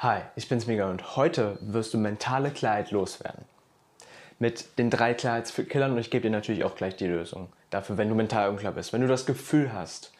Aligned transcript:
Hi, 0.00 0.20
ich 0.36 0.48
bin's 0.48 0.68
Mega 0.68 0.88
und 0.88 1.16
heute 1.16 1.58
wirst 1.60 1.92
du 1.92 1.98
mentale 1.98 2.52
Klarheit 2.52 2.92
loswerden. 2.92 3.44
Mit 4.38 4.78
den 4.78 4.90
drei 4.90 5.12
Klarheitskillern 5.12 5.90
und 5.90 5.98
ich 5.98 6.12
gebe 6.12 6.22
dir 6.22 6.30
natürlich 6.30 6.62
auch 6.62 6.76
gleich 6.76 6.94
die 6.94 7.08
Lösung 7.08 7.48
dafür, 7.70 7.96
wenn 7.96 8.08
du 8.08 8.14
mental 8.14 8.48
unklar 8.48 8.70
bist. 8.70 8.92
Wenn 8.92 9.00
du 9.00 9.08
das 9.08 9.26
Gefühl 9.26 9.72
hast 9.72 10.12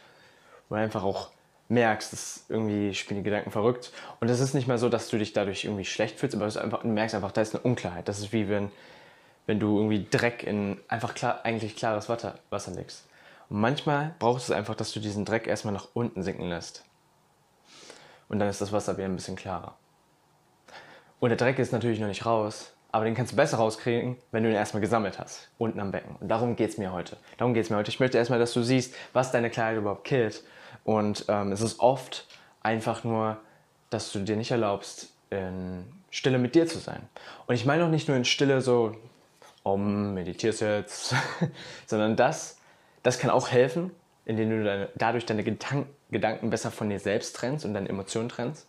oder 0.69 0.81
einfach 0.81 1.05
auch 1.05 1.31
merkst, 1.69 2.13
dass 2.13 2.45
irgendwie 2.49 2.93
spielen 2.93 3.21
die 3.21 3.31
Gedanken 3.31 3.53
verrückt 3.53 3.93
und 4.19 4.29
es 4.29 4.41
ist 4.41 4.53
nicht 4.53 4.67
mal 4.67 4.79
so, 4.79 4.89
dass 4.89 5.11
du 5.11 5.17
dich 5.17 5.33
dadurch 5.33 5.65
irgendwie 5.65 5.85
schlecht 5.85 6.19
fühlst, 6.19 6.35
aber 6.35 6.49
du, 6.49 6.61
einfach, 6.61 6.83
du 6.83 6.89
merkst 6.89 7.15
einfach, 7.15 7.31
da 7.31 7.41
ist 7.41 7.55
eine 7.55 7.63
Unklarheit. 7.63 8.09
Das 8.09 8.19
ist 8.19 8.33
wie 8.33 8.49
wenn, 8.49 8.73
wenn 9.47 9.61
du 9.61 9.77
irgendwie 9.77 10.09
Dreck 10.11 10.43
in 10.43 10.81
einfach 10.89 11.15
klar, 11.15 11.45
eigentlich 11.45 11.77
klares 11.77 12.09
Wasser, 12.09 12.41
Wasser 12.51 12.73
legst. 12.73 13.07
Und 13.49 13.61
manchmal 13.61 14.17
brauchst 14.19 14.49
es 14.49 14.51
einfach, 14.51 14.75
dass 14.75 14.91
du 14.91 14.99
diesen 14.99 15.25
Dreck 15.25 15.47
erstmal 15.47 15.73
nach 15.73 15.87
unten 15.95 16.25
sinken 16.25 16.49
lässt 16.49 16.83
und 18.29 18.39
dann 18.39 18.49
ist 18.49 18.61
das 18.61 18.73
Wasser 18.73 18.97
wieder 18.97 19.07
ein 19.07 19.17
bisschen 19.17 19.37
klarer. 19.37 19.75
Und 21.21 21.31
der 21.31 21.37
Dreck 21.37 21.59
ist 21.59 21.73
natürlich 21.73 22.01
noch 22.01 22.09
nicht 22.09 22.27
raus, 22.27 22.73
aber 22.91 23.05
den 23.05 23.15
kannst 23.15 23.33
du 23.33 23.37
besser 23.37 23.59
rauskriegen, 23.59 24.17
wenn 24.31 24.45
du 24.45 24.49
ihn 24.49 24.55
erstmal 24.55 24.81
gesammelt 24.81 25.19
hast, 25.19 25.51
unten 25.59 25.81
am 25.81 25.91
Becken. 25.91 26.17
Und 26.21 26.29
darum 26.29 26.57
geht 26.57 26.71
es 26.71 26.79
mir 26.79 26.93
heute. 26.93 27.17
Darum 27.37 27.55
geht 27.55 27.65
es 27.65 27.71
mir 27.71 27.77
heute. 27.77 27.91
Ich 27.91 28.01
möchte 28.01 28.17
erstmal, 28.17 28.39
dass 28.39 28.53
du 28.53 28.63
siehst, 28.63 28.95
was 29.13 29.31
deine 29.33 29.51
Klarheit 29.51 29.77
überhaupt 29.77 30.05
killt. 30.05 30.43
Und 30.85 31.27
ähm, 31.29 31.53
es 31.53 31.61
ist 31.61 31.81
oft 31.81 32.27
einfach 32.63 33.05
nur, 33.05 33.37
dass 33.91 34.13
du 34.13 34.21
dir 34.21 34.37
nicht 34.37 34.51
erlaubst, 34.51 35.13
in 35.31 35.85
Stille 36.11 36.39
mit 36.39 36.55
dir 36.55 36.67
zu 36.67 36.79
sein. 36.79 37.03
Und 37.47 37.55
ich 37.55 37.67
meine 37.67 37.85
auch 37.85 37.91
nicht 37.91 38.09
nur 38.09 38.17
in 38.17 38.25
Stille 38.25 38.61
so, 38.63 38.95
um, 39.63 40.15
meditierst 40.15 40.63
jetzt, 40.63 41.15
sondern 41.87 42.17
das, 42.17 42.59
das 43.03 43.19
kann 43.19 43.31
auch 43.31 43.51
helfen, 43.51 43.91
indem 44.25 44.51
du 44.51 44.65
deine, 44.65 44.89
dadurch 44.95 45.27
deine 45.27 45.45
Gedanken 45.45 45.89
Gedanken 46.11 46.51
besser 46.51 46.71
von 46.71 46.89
dir 46.89 47.01
selbst 47.01 47.37
trennst 47.37 47.65
und 47.65 47.75
deine 47.75 47.89
Emotionen 47.89 48.29
trennst. 48.29 48.67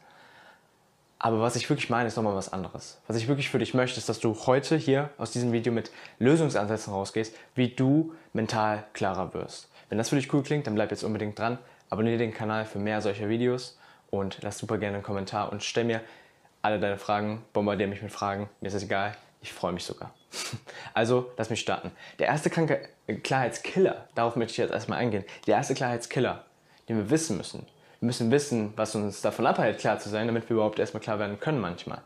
Aber 1.21 1.41
was 1.41 1.57
ich 1.57 1.69
wirklich 1.69 1.89
meine, 1.89 2.07
ist 2.07 2.15
nochmal 2.15 2.35
was 2.35 2.53
anderes. 2.53 3.01
Was 3.07 3.17
ich 3.17 3.27
wirklich 3.27 3.49
für 3.49 3.59
dich 3.59 3.73
möchte, 3.73 3.99
ist, 3.99 4.07
dass 4.07 4.21
du 4.21 4.33
heute 4.45 4.77
hier 4.77 5.09
aus 5.17 5.31
diesem 5.31 5.51
Video 5.51 5.73
mit 5.73 5.91
Lösungsansätzen 6.17 6.93
rausgehst, 6.93 7.35
wie 7.55 7.67
du 7.67 8.13
mental 8.31 8.85
klarer 8.93 9.33
wirst. 9.33 9.69
Wenn 9.89 9.97
das 9.97 10.09
für 10.09 10.15
dich 10.15 10.33
cool 10.33 10.43
klingt, 10.43 10.65
dann 10.65 10.75
bleib 10.75 10.91
jetzt 10.91 11.03
unbedingt 11.03 11.37
dran. 11.37 11.57
Abonniere 11.89 12.17
den 12.17 12.33
Kanal 12.33 12.65
für 12.65 12.79
mehr 12.79 13.01
solcher 13.01 13.27
Videos 13.27 13.77
und 14.09 14.39
lass 14.41 14.59
super 14.59 14.77
gerne 14.77 14.95
einen 14.95 15.03
Kommentar 15.03 15.51
und 15.51 15.61
stell 15.61 15.83
mir 15.83 16.01
alle 16.61 16.79
deine 16.79 16.97
Fragen, 16.97 17.43
bombardiere 17.51 17.89
mich 17.89 18.01
mit 18.01 18.11
Fragen. 18.11 18.49
Mir 18.61 18.67
ist 18.69 18.75
es 18.75 18.83
egal, 18.83 19.15
ich 19.41 19.51
freue 19.51 19.73
mich 19.73 19.83
sogar. 19.83 20.13
Also, 20.93 21.31
lass 21.37 21.49
mich 21.49 21.61
starten. 21.61 21.91
Der 22.17 22.27
erste 22.27 22.49
Klarheitskiller, 22.49 24.07
darauf 24.15 24.35
möchte 24.35 24.51
ich 24.51 24.57
jetzt 24.57 24.71
erstmal 24.71 24.99
eingehen. 24.99 25.23
Der 25.47 25.55
erste 25.55 25.75
Klarheitskiller 25.75 26.45
den 26.89 26.97
wir 26.97 27.09
wissen 27.09 27.37
müssen. 27.37 27.65
Wir 27.99 28.07
müssen 28.07 28.31
wissen, 28.31 28.73
was 28.75 28.95
uns 28.95 29.21
davon 29.21 29.45
abhält, 29.45 29.79
klar 29.79 29.99
zu 29.99 30.09
sein, 30.09 30.27
damit 30.27 30.49
wir 30.49 30.55
überhaupt 30.55 30.79
erstmal 30.79 31.01
klar 31.01 31.19
werden 31.19 31.39
können 31.39 31.61
manchmal. 31.61 32.01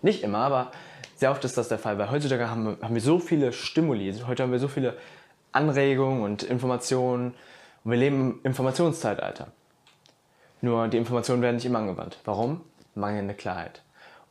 Nicht 0.00 0.22
immer, 0.22 0.38
aber 0.38 0.72
sehr 1.16 1.30
oft 1.30 1.44
ist 1.44 1.56
das 1.56 1.68
der 1.68 1.78
Fall, 1.78 1.98
weil 1.98 2.10
heutzutage 2.10 2.48
haben 2.48 2.64
wir, 2.64 2.78
haben 2.82 2.94
wir 2.94 3.02
so 3.02 3.18
viele 3.18 3.52
Stimuli, 3.52 4.12
heute 4.26 4.42
haben 4.42 4.52
wir 4.52 4.58
so 4.58 4.68
viele 4.68 4.96
Anregungen 5.52 6.22
und 6.22 6.42
Informationen 6.42 7.34
und 7.84 7.90
wir 7.90 7.98
leben 7.98 8.20
im 8.20 8.40
Informationszeitalter. 8.42 9.48
Nur 10.62 10.88
die 10.88 10.96
Informationen 10.96 11.42
werden 11.42 11.56
nicht 11.56 11.66
immer 11.66 11.80
angewandt. 11.80 12.18
Warum? 12.24 12.62
Mangelnde 12.94 13.34
Klarheit. 13.34 13.82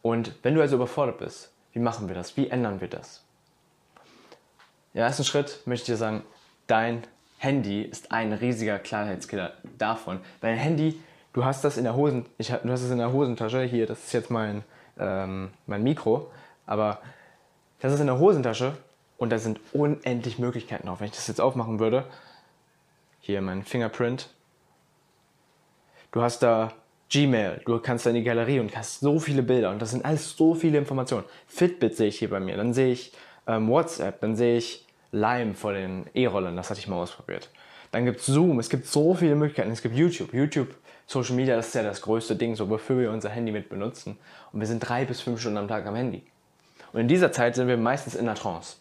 Und 0.01 0.33
wenn 0.41 0.55
du 0.55 0.61
also 0.61 0.77
überfordert 0.77 1.19
bist, 1.19 1.53
wie 1.73 1.79
machen 1.79 2.07
wir 2.07 2.15
das? 2.15 2.35
Wie 2.37 2.49
ändern 2.49 2.81
wir 2.81 2.87
das? 2.87 3.23
Im 4.93 5.01
ersten 5.01 5.23
Schritt 5.23 5.61
möchte 5.65 5.83
ich 5.83 5.95
dir 5.95 5.97
sagen, 5.97 6.23
dein 6.67 7.03
Handy 7.41 7.81
ist 7.81 8.11
ein 8.11 8.33
riesiger 8.33 8.77
Klarheitskiller 8.77 9.53
davon. 9.79 10.19
Weil 10.41 10.51
ein 10.53 10.59
Handy, 10.59 11.01
du 11.33 11.43
hast 11.43 11.63
das 11.63 11.75
in 11.75 11.85
der 11.85 11.95
Hosen, 11.95 12.27
ich, 12.37 12.49
du 12.49 12.69
hast 12.69 12.83
es 12.83 12.91
in 12.91 12.99
der 12.99 13.13
Hosentasche, 13.13 13.63
hier, 13.63 13.87
das 13.87 14.05
ist 14.05 14.13
jetzt 14.13 14.29
mein, 14.29 14.63
ähm, 14.99 15.49
mein 15.65 15.81
Mikro, 15.81 16.29
aber 16.67 16.99
das 17.79 17.93
ist 17.93 17.99
in 17.99 18.05
der 18.05 18.19
Hosentasche 18.19 18.77
und 19.17 19.31
da 19.31 19.39
sind 19.39 19.59
unendlich 19.73 20.37
Möglichkeiten 20.37 20.85
drauf. 20.85 20.99
Wenn 20.99 21.07
ich 21.07 21.15
das 21.15 21.25
jetzt 21.25 21.41
aufmachen 21.41 21.79
würde, 21.79 22.05
hier 23.21 23.41
mein 23.41 23.63
Fingerprint, 23.63 24.29
du 26.11 26.21
hast 26.21 26.43
da 26.43 26.73
Gmail, 27.09 27.61
du 27.65 27.79
kannst 27.79 28.05
da 28.05 28.11
in 28.11 28.17
die 28.17 28.23
Galerie 28.23 28.59
und 28.59 28.77
hast 28.77 28.99
so 28.99 29.19
viele 29.19 29.41
Bilder 29.41 29.71
und 29.71 29.81
das 29.81 29.89
sind 29.89 30.05
alles 30.05 30.37
so 30.37 30.53
viele 30.53 30.77
Informationen. 30.77 31.25
Fitbit 31.47 31.97
sehe 31.97 32.09
ich 32.09 32.19
hier 32.19 32.29
bei 32.29 32.39
mir, 32.39 32.55
dann 32.55 32.75
sehe 32.75 32.93
ich 32.93 33.13
ähm, 33.47 33.67
WhatsApp, 33.67 34.21
dann 34.21 34.35
sehe 34.35 34.57
ich 34.57 34.85
Lime 35.11 35.53
vor 35.53 35.73
den 35.73 36.05
E-Rollern, 36.13 36.55
das 36.55 36.69
hatte 36.69 36.79
ich 36.79 36.87
mal 36.87 36.97
ausprobiert. 36.97 37.49
Dann 37.91 38.05
gibt 38.05 38.21
es 38.21 38.25
Zoom, 38.25 38.59
es 38.59 38.69
gibt 38.69 38.87
so 38.87 39.13
viele 39.13 39.35
Möglichkeiten. 39.35 39.71
Es 39.71 39.81
gibt 39.81 39.95
YouTube. 39.95 40.33
YouTube, 40.33 40.73
Social 41.07 41.35
Media, 41.35 41.57
das 41.57 41.67
ist 41.67 41.75
ja 41.75 41.83
das 41.83 42.01
größte 42.01 42.35
Ding, 42.37 42.55
so 42.55 42.69
wofür 42.69 42.97
wir 42.97 43.11
unser 43.11 43.29
Handy 43.29 43.51
mit 43.51 43.69
benutzen. 43.69 44.17
Und 44.53 44.61
wir 44.61 44.67
sind 44.67 44.79
drei 44.79 45.03
bis 45.03 45.19
fünf 45.19 45.41
Stunden 45.41 45.57
am 45.57 45.67
Tag 45.67 45.85
am 45.85 45.95
Handy. 45.95 46.23
Und 46.93 47.01
in 47.01 47.07
dieser 47.07 47.31
Zeit 47.31 47.55
sind 47.55 47.67
wir 47.67 47.77
meistens 47.77 48.15
in 48.15 48.25
der 48.25 48.35
Trance. 48.35 48.77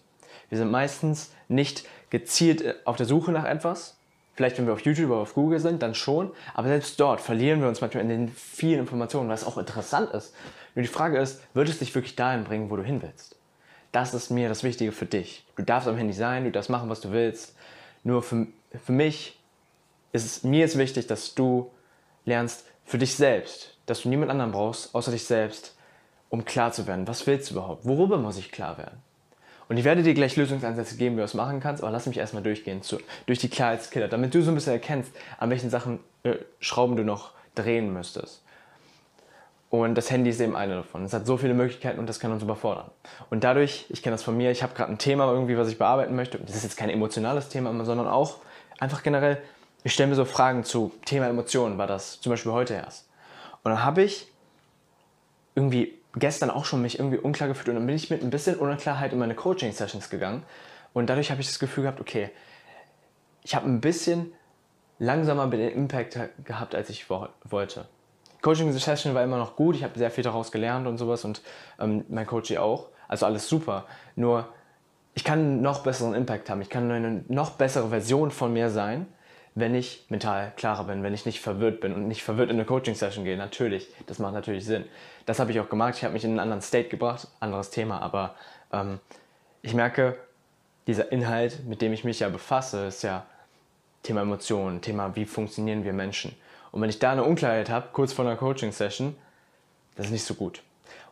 Wir 0.48 0.58
sind 0.58 0.70
meistens 0.70 1.32
nicht 1.48 1.84
gezielt 2.10 2.86
auf 2.86 2.96
der 2.96 3.06
Suche 3.06 3.32
nach 3.32 3.44
etwas. 3.44 3.96
Vielleicht, 4.34 4.58
wenn 4.58 4.66
wir 4.66 4.72
auf 4.72 4.80
YouTube 4.80 5.10
oder 5.10 5.20
auf 5.20 5.34
Google 5.34 5.58
sind, 5.58 5.82
dann 5.82 5.94
schon. 5.94 6.30
Aber 6.54 6.68
selbst 6.68 6.98
dort 6.98 7.20
verlieren 7.20 7.60
wir 7.60 7.68
uns 7.68 7.80
manchmal 7.80 8.04
in 8.04 8.08
den 8.08 8.28
vielen 8.28 8.80
Informationen, 8.80 9.28
was 9.28 9.44
auch 9.44 9.58
interessant 9.58 10.12
ist. 10.12 10.34
Nur 10.74 10.82
die 10.82 10.88
Frage 10.88 11.18
ist, 11.18 11.42
wird 11.52 11.68
es 11.68 11.80
dich 11.80 11.94
wirklich 11.94 12.16
dahin 12.16 12.44
bringen, 12.44 12.70
wo 12.70 12.76
du 12.76 12.82
hin 12.82 13.02
willst? 13.02 13.36
Das 13.92 14.14
ist 14.14 14.30
mir 14.30 14.48
das 14.48 14.62
Wichtige 14.62 14.92
für 14.92 15.06
dich. 15.06 15.44
Du 15.56 15.62
darfst 15.62 15.88
am 15.88 15.96
Handy 15.96 16.12
sein, 16.12 16.44
du 16.44 16.52
darfst 16.52 16.70
machen, 16.70 16.88
was 16.88 17.00
du 17.00 17.10
willst. 17.10 17.56
Nur 18.04 18.22
für, 18.22 18.46
für 18.84 18.92
mich 18.92 19.38
ist 20.12 20.24
es, 20.24 20.44
mir 20.44 20.64
ist 20.64 20.78
wichtig, 20.78 21.06
dass 21.06 21.34
du 21.34 21.70
lernst 22.24 22.64
für 22.84 22.98
dich 22.98 23.14
selbst, 23.14 23.76
dass 23.86 24.02
du 24.02 24.08
niemand 24.08 24.30
anderen 24.30 24.52
brauchst, 24.52 24.94
außer 24.94 25.12
dich 25.12 25.24
selbst, 25.24 25.76
um 26.28 26.44
klar 26.44 26.72
zu 26.72 26.86
werden. 26.86 27.06
Was 27.08 27.26
willst 27.26 27.50
du 27.50 27.54
überhaupt? 27.54 27.84
Worüber 27.84 28.18
muss 28.18 28.38
ich 28.38 28.52
klar 28.52 28.78
werden? 28.78 28.98
Und 29.68 29.76
ich 29.76 29.84
werde 29.84 30.02
dir 30.02 30.14
gleich 30.14 30.34
Lösungsansätze 30.34 30.96
geben, 30.96 31.14
wie 31.14 31.20
du 31.20 31.22
das 31.22 31.34
machen 31.34 31.60
kannst, 31.60 31.82
aber 31.82 31.92
lass 31.92 32.06
mich 32.06 32.18
erstmal 32.18 32.42
durchgehen 32.42 32.82
zu, 32.82 32.98
durch 33.26 33.38
die 33.38 33.48
Klarheitskiller, 33.48 34.08
damit 34.08 34.34
du 34.34 34.42
so 34.42 34.50
ein 34.50 34.56
bisschen 34.56 34.72
erkennst, 34.72 35.12
an 35.38 35.50
welchen 35.50 35.70
Sachen 35.70 36.00
äh, 36.24 36.34
Schrauben 36.58 36.96
du 36.96 37.04
noch 37.04 37.32
drehen 37.54 37.92
müsstest. 37.92 38.42
Und 39.70 39.94
das 39.94 40.10
Handy 40.10 40.30
ist 40.30 40.40
eben 40.40 40.56
eine 40.56 40.74
davon. 40.74 41.04
Es 41.04 41.12
hat 41.12 41.26
so 41.26 41.36
viele 41.36 41.54
Möglichkeiten 41.54 42.00
und 42.00 42.08
das 42.08 42.18
kann 42.18 42.32
uns 42.32 42.42
überfordern. 42.42 42.90
Und 43.30 43.44
dadurch, 43.44 43.86
ich 43.88 44.02
kenne 44.02 44.14
das 44.14 44.24
von 44.24 44.36
mir, 44.36 44.50
ich 44.50 44.64
habe 44.64 44.74
gerade 44.74 44.90
ein 44.90 44.98
Thema 44.98 45.32
irgendwie, 45.32 45.56
was 45.56 45.68
ich 45.68 45.78
bearbeiten 45.78 46.16
möchte. 46.16 46.38
Das 46.38 46.56
ist 46.56 46.64
jetzt 46.64 46.76
kein 46.76 46.90
emotionales 46.90 47.48
Thema, 47.48 47.72
sondern 47.84 48.08
auch 48.08 48.38
einfach 48.80 49.04
generell, 49.04 49.40
ich 49.84 49.92
stelle 49.92 50.08
mir 50.08 50.16
so 50.16 50.24
Fragen 50.24 50.64
zu 50.64 50.92
Thema 51.04 51.28
Emotionen, 51.28 51.78
war 51.78 51.86
das 51.86 52.20
zum 52.20 52.30
Beispiel 52.30 52.50
heute 52.50 52.74
erst. 52.74 53.08
Und 53.62 53.70
dann 53.70 53.84
habe 53.84 54.02
ich 54.02 54.26
irgendwie 55.54 55.94
gestern 56.16 56.50
auch 56.50 56.64
schon 56.64 56.82
mich 56.82 56.98
irgendwie 56.98 57.18
unklar 57.18 57.48
gefühlt 57.48 57.68
und 57.68 57.76
dann 57.76 57.86
bin 57.86 57.94
ich 57.94 58.10
mit 58.10 58.22
ein 58.22 58.30
bisschen 58.30 58.56
Unklarheit 58.56 59.12
in 59.12 59.20
meine 59.20 59.36
Coaching-Sessions 59.36 60.10
gegangen. 60.10 60.42
Und 60.92 61.08
dadurch 61.08 61.30
habe 61.30 61.40
ich 61.40 61.46
das 61.46 61.60
Gefühl 61.60 61.82
gehabt, 61.82 62.00
okay, 62.00 62.30
ich 63.44 63.54
habe 63.54 63.66
ein 63.66 63.80
bisschen 63.80 64.32
langsamer 64.98 65.46
den 65.46 65.70
Impact 65.70 66.18
gehabt, 66.44 66.74
als 66.74 66.90
ich 66.90 67.08
wollte. 67.08 67.86
Coaching-Session 68.42 69.14
war 69.14 69.22
immer 69.22 69.38
noch 69.38 69.56
gut, 69.56 69.76
ich 69.76 69.84
habe 69.84 69.98
sehr 69.98 70.10
viel 70.10 70.24
daraus 70.24 70.50
gelernt 70.50 70.86
und 70.86 70.98
sowas 70.98 71.24
und 71.24 71.42
ähm, 71.78 72.04
mein 72.08 72.26
Coach 72.26 72.54
auch. 72.56 72.88
Also 73.08 73.26
alles 73.26 73.48
super. 73.48 73.86
Nur 74.16 74.48
ich 75.14 75.24
kann 75.24 75.38
einen 75.40 75.62
noch 75.62 75.82
besseren 75.82 76.14
Impact 76.14 76.48
haben. 76.48 76.62
Ich 76.62 76.70
kann 76.70 76.90
eine 76.90 77.24
noch 77.28 77.50
bessere 77.52 77.88
Version 77.88 78.30
von 78.30 78.52
mir 78.52 78.70
sein, 78.70 79.06
wenn 79.54 79.74
ich 79.74 80.06
mental 80.08 80.52
klarer 80.56 80.84
bin, 80.84 81.02
wenn 81.02 81.12
ich 81.12 81.26
nicht 81.26 81.40
verwirrt 81.40 81.80
bin 81.80 81.92
und 81.92 82.06
nicht 82.06 82.22
verwirrt 82.22 82.50
in 82.50 82.56
eine 82.56 82.64
Coaching-Session 82.64 83.24
gehe. 83.24 83.36
Natürlich, 83.36 83.88
das 84.06 84.18
macht 84.18 84.34
natürlich 84.34 84.64
Sinn. 84.64 84.84
Das 85.26 85.40
habe 85.40 85.50
ich 85.50 85.60
auch 85.60 85.68
gemacht. 85.68 85.94
Ich 85.96 86.04
habe 86.04 86.14
mich 86.14 86.24
in 86.24 86.30
einen 86.30 86.40
anderen 86.40 86.62
State 86.62 86.88
gebracht, 86.88 87.26
anderes 87.40 87.70
Thema. 87.70 88.00
Aber 88.00 88.36
ähm, 88.72 89.00
ich 89.62 89.74
merke, 89.74 90.16
dieser 90.86 91.12
Inhalt, 91.12 91.66
mit 91.66 91.82
dem 91.82 91.92
ich 91.92 92.04
mich 92.04 92.20
ja 92.20 92.28
befasse, 92.28 92.86
ist 92.86 93.02
ja 93.02 93.26
Thema 94.02 94.22
Emotionen, 94.22 94.80
Thema, 94.80 95.14
wie 95.16 95.26
funktionieren 95.26 95.84
wir 95.84 95.92
Menschen. 95.92 96.34
Und 96.72 96.80
wenn 96.80 96.90
ich 96.90 96.98
da 96.98 97.12
eine 97.12 97.24
Unklarheit 97.24 97.70
habe, 97.70 97.88
kurz 97.92 98.12
vor 98.12 98.24
einer 98.24 98.36
Coaching-Session, 98.36 99.16
das 99.96 100.06
ist 100.06 100.12
nicht 100.12 100.24
so 100.24 100.34
gut. 100.34 100.62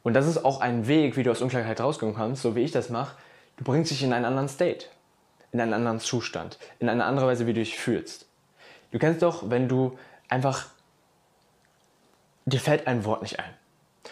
Und 0.03 0.15
das 0.15 0.27
ist 0.27 0.45
auch 0.45 0.61
ein 0.61 0.87
Weg, 0.87 1.17
wie 1.17 1.23
du 1.23 1.31
aus 1.31 1.43
Unklarheit 1.43 1.81
rauskommen 1.81 2.15
kannst, 2.15 2.43
so 2.43 2.55
wie 2.55 2.63
ich 2.63 2.73
das 2.73 2.91
mache. 2.91 3.17
Du 3.57 3.65
bringst 3.65 3.91
dich 3.91 4.03
in 4.03 4.13
einen 4.13 4.25
anderen 4.25 4.49
State, 4.49 4.87
in 5.53 5.61
einen 5.61 5.75
anderen 5.75 6.01
Zustand, 6.01 6.59
in 6.79 6.89
eine 6.89 7.05
andere 7.05 7.27
Weise, 7.27 7.47
wie 7.47 7.53
du 7.53 7.61
dich 7.61 7.79
fühlst. 7.79 8.27
Du 8.93 8.99
kennst 8.99 9.23
doch, 9.23 9.51
wenn 9.51 9.69
du 9.69 9.99
einfach, 10.29 10.67
dir 12.47 12.61
fällt 12.61 12.87
ein 12.87 13.05
Wort 13.05 13.23
nicht 13.23 13.39
ein. 13.39 13.53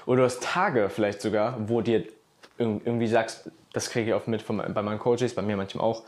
Oder 0.04 0.19
du 0.19 0.25
hast 0.25 0.43
Tage 0.43 0.90
vielleicht 0.90 1.20
sogar, 1.20 1.69
wo 1.69 1.81
dir 1.81 2.04
irgendwie 2.58 3.06
sagst, 3.06 3.50
das 3.72 3.90
kriege 3.90 4.10
ich 4.10 4.14
oft 4.14 4.28
mit 4.28 4.43
von, 4.43 4.58
bei 4.58 4.82
meinen 4.82 4.98
Coaches, 4.98 5.34
bei 5.34 5.43
mir 5.43 5.56
manchmal 5.56 5.84
auch. 5.84 6.02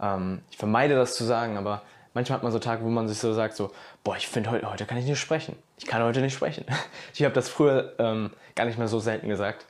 Ähm, 0.00 0.42
ich 0.50 0.56
vermeide 0.56 0.94
das 0.94 1.16
zu 1.16 1.24
sagen, 1.24 1.56
aber 1.56 1.82
manchmal 2.16 2.38
hat 2.38 2.42
man 2.42 2.50
so 2.50 2.58
Tage, 2.58 2.82
wo 2.82 2.88
man 2.88 3.08
sich 3.08 3.18
so 3.18 3.34
sagt, 3.34 3.54
so, 3.54 3.70
boah, 4.02 4.16
ich 4.16 4.26
finde 4.26 4.50
heute, 4.50 4.70
heute 4.70 4.86
kann 4.86 4.96
ich 4.96 5.04
nicht 5.04 5.20
sprechen. 5.20 5.54
Ich 5.76 5.84
kann 5.86 6.02
heute 6.02 6.22
nicht 6.22 6.34
sprechen. 6.34 6.64
Ich 7.14 7.22
habe 7.22 7.34
das 7.34 7.48
früher 7.50 7.92
ähm, 7.98 8.30
gar 8.54 8.64
nicht 8.64 8.78
mehr 8.78 8.88
so 8.88 8.98
selten 9.00 9.28
gesagt, 9.28 9.66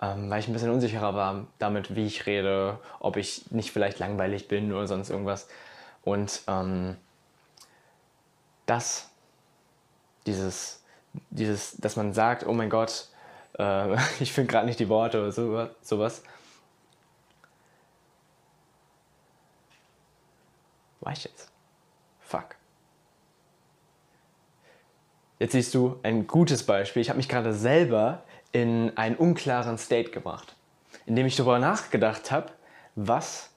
ähm, 0.00 0.30
weil 0.30 0.40
ich 0.40 0.48
ein 0.48 0.54
bisschen 0.54 0.70
unsicherer 0.70 1.14
war 1.14 1.46
damit, 1.58 1.94
wie 1.94 2.06
ich 2.06 2.24
rede, 2.26 2.78
ob 2.98 3.16
ich 3.18 3.50
nicht 3.50 3.72
vielleicht 3.72 3.98
langweilig 3.98 4.48
bin 4.48 4.72
oder 4.72 4.86
sonst 4.86 5.10
irgendwas. 5.10 5.48
Und 6.02 6.40
ähm, 6.48 6.96
das, 8.66 9.10
dieses, 10.26 10.82
dieses, 11.30 11.76
dass 11.76 11.96
man 11.96 12.14
sagt, 12.14 12.46
oh 12.46 12.52
mein 12.54 12.70
Gott, 12.70 13.08
Äh, 13.58 13.96
ich 14.20 14.32
finde 14.32 14.50
gerade 14.50 14.66
nicht 14.66 14.80
die 14.80 14.88
Worte 14.88 15.20
oder 15.20 15.32
so, 15.32 15.68
sowas. 15.82 16.22
War 21.00 21.12
ich 21.12 21.24
jetzt? 21.24 21.51
Fuck. 22.32 22.56
Jetzt 25.38 25.52
siehst 25.52 25.74
du 25.74 25.98
ein 26.02 26.26
gutes 26.26 26.62
Beispiel. 26.62 27.02
Ich 27.02 27.10
habe 27.10 27.18
mich 27.18 27.28
gerade 27.28 27.52
selber 27.52 28.22
in 28.52 28.90
einen 28.96 29.16
unklaren 29.16 29.76
State 29.76 30.12
gebracht, 30.12 30.56
indem 31.04 31.26
ich 31.26 31.36
darüber 31.36 31.58
nachgedacht 31.58 32.30
habe, 32.30 32.46
was, 32.94 33.50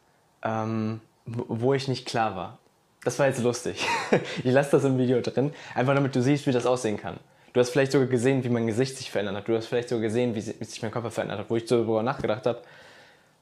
ähm, 0.43 0.99
wo 1.25 1.73
ich 1.73 1.87
nicht 1.87 2.05
klar 2.05 2.35
war. 2.35 2.57
Das 3.05 3.17
war 3.17 3.27
jetzt 3.27 3.41
lustig. 3.41 3.87
ich 4.43 4.51
lasse 4.51 4.71
das 4.71 4.83
im 4.83 4.97
Video 4.97 5.21
drin, 5.21 5.53
einfach 5.73 5.95
damit 5.95 6.13
du 6.13 6.21
siehst, 6.21 6.45
wie 6.45 6.51
das 6.51 6.65
aussehen 6.65 6.97
kann. 6.97 7.17
Du 7.53 7.61
hast 7.61 7.69
vielleicht 7.69 7.93
sogar 7.93 8.07
gesehen, 8.07 8.43
wie 8.43 8.49
mein 8.49 8.67
Gesicht 8.67 8.97
sich 8.97 9.09
verändert 9.09 9.37
hat. 9.37 9.47
Du 9.47 9.55
hast 9.55 9.67
vielleicht 9.67 9.87
sogar 9.87 10.01
gesehen, 10.01 10.35
wie 10.35 10.41
sich 10.41 10.81
mein 10.81 10.91
Körper 10.91 11.11
verändert 11.11 11.39
hat, 11.39 11.49
wo 11.49 11.55
ich 11.55 11.63
darüber 11.63 12.03
nachgedacht 12.03 12.45
habe. 12.45 12.61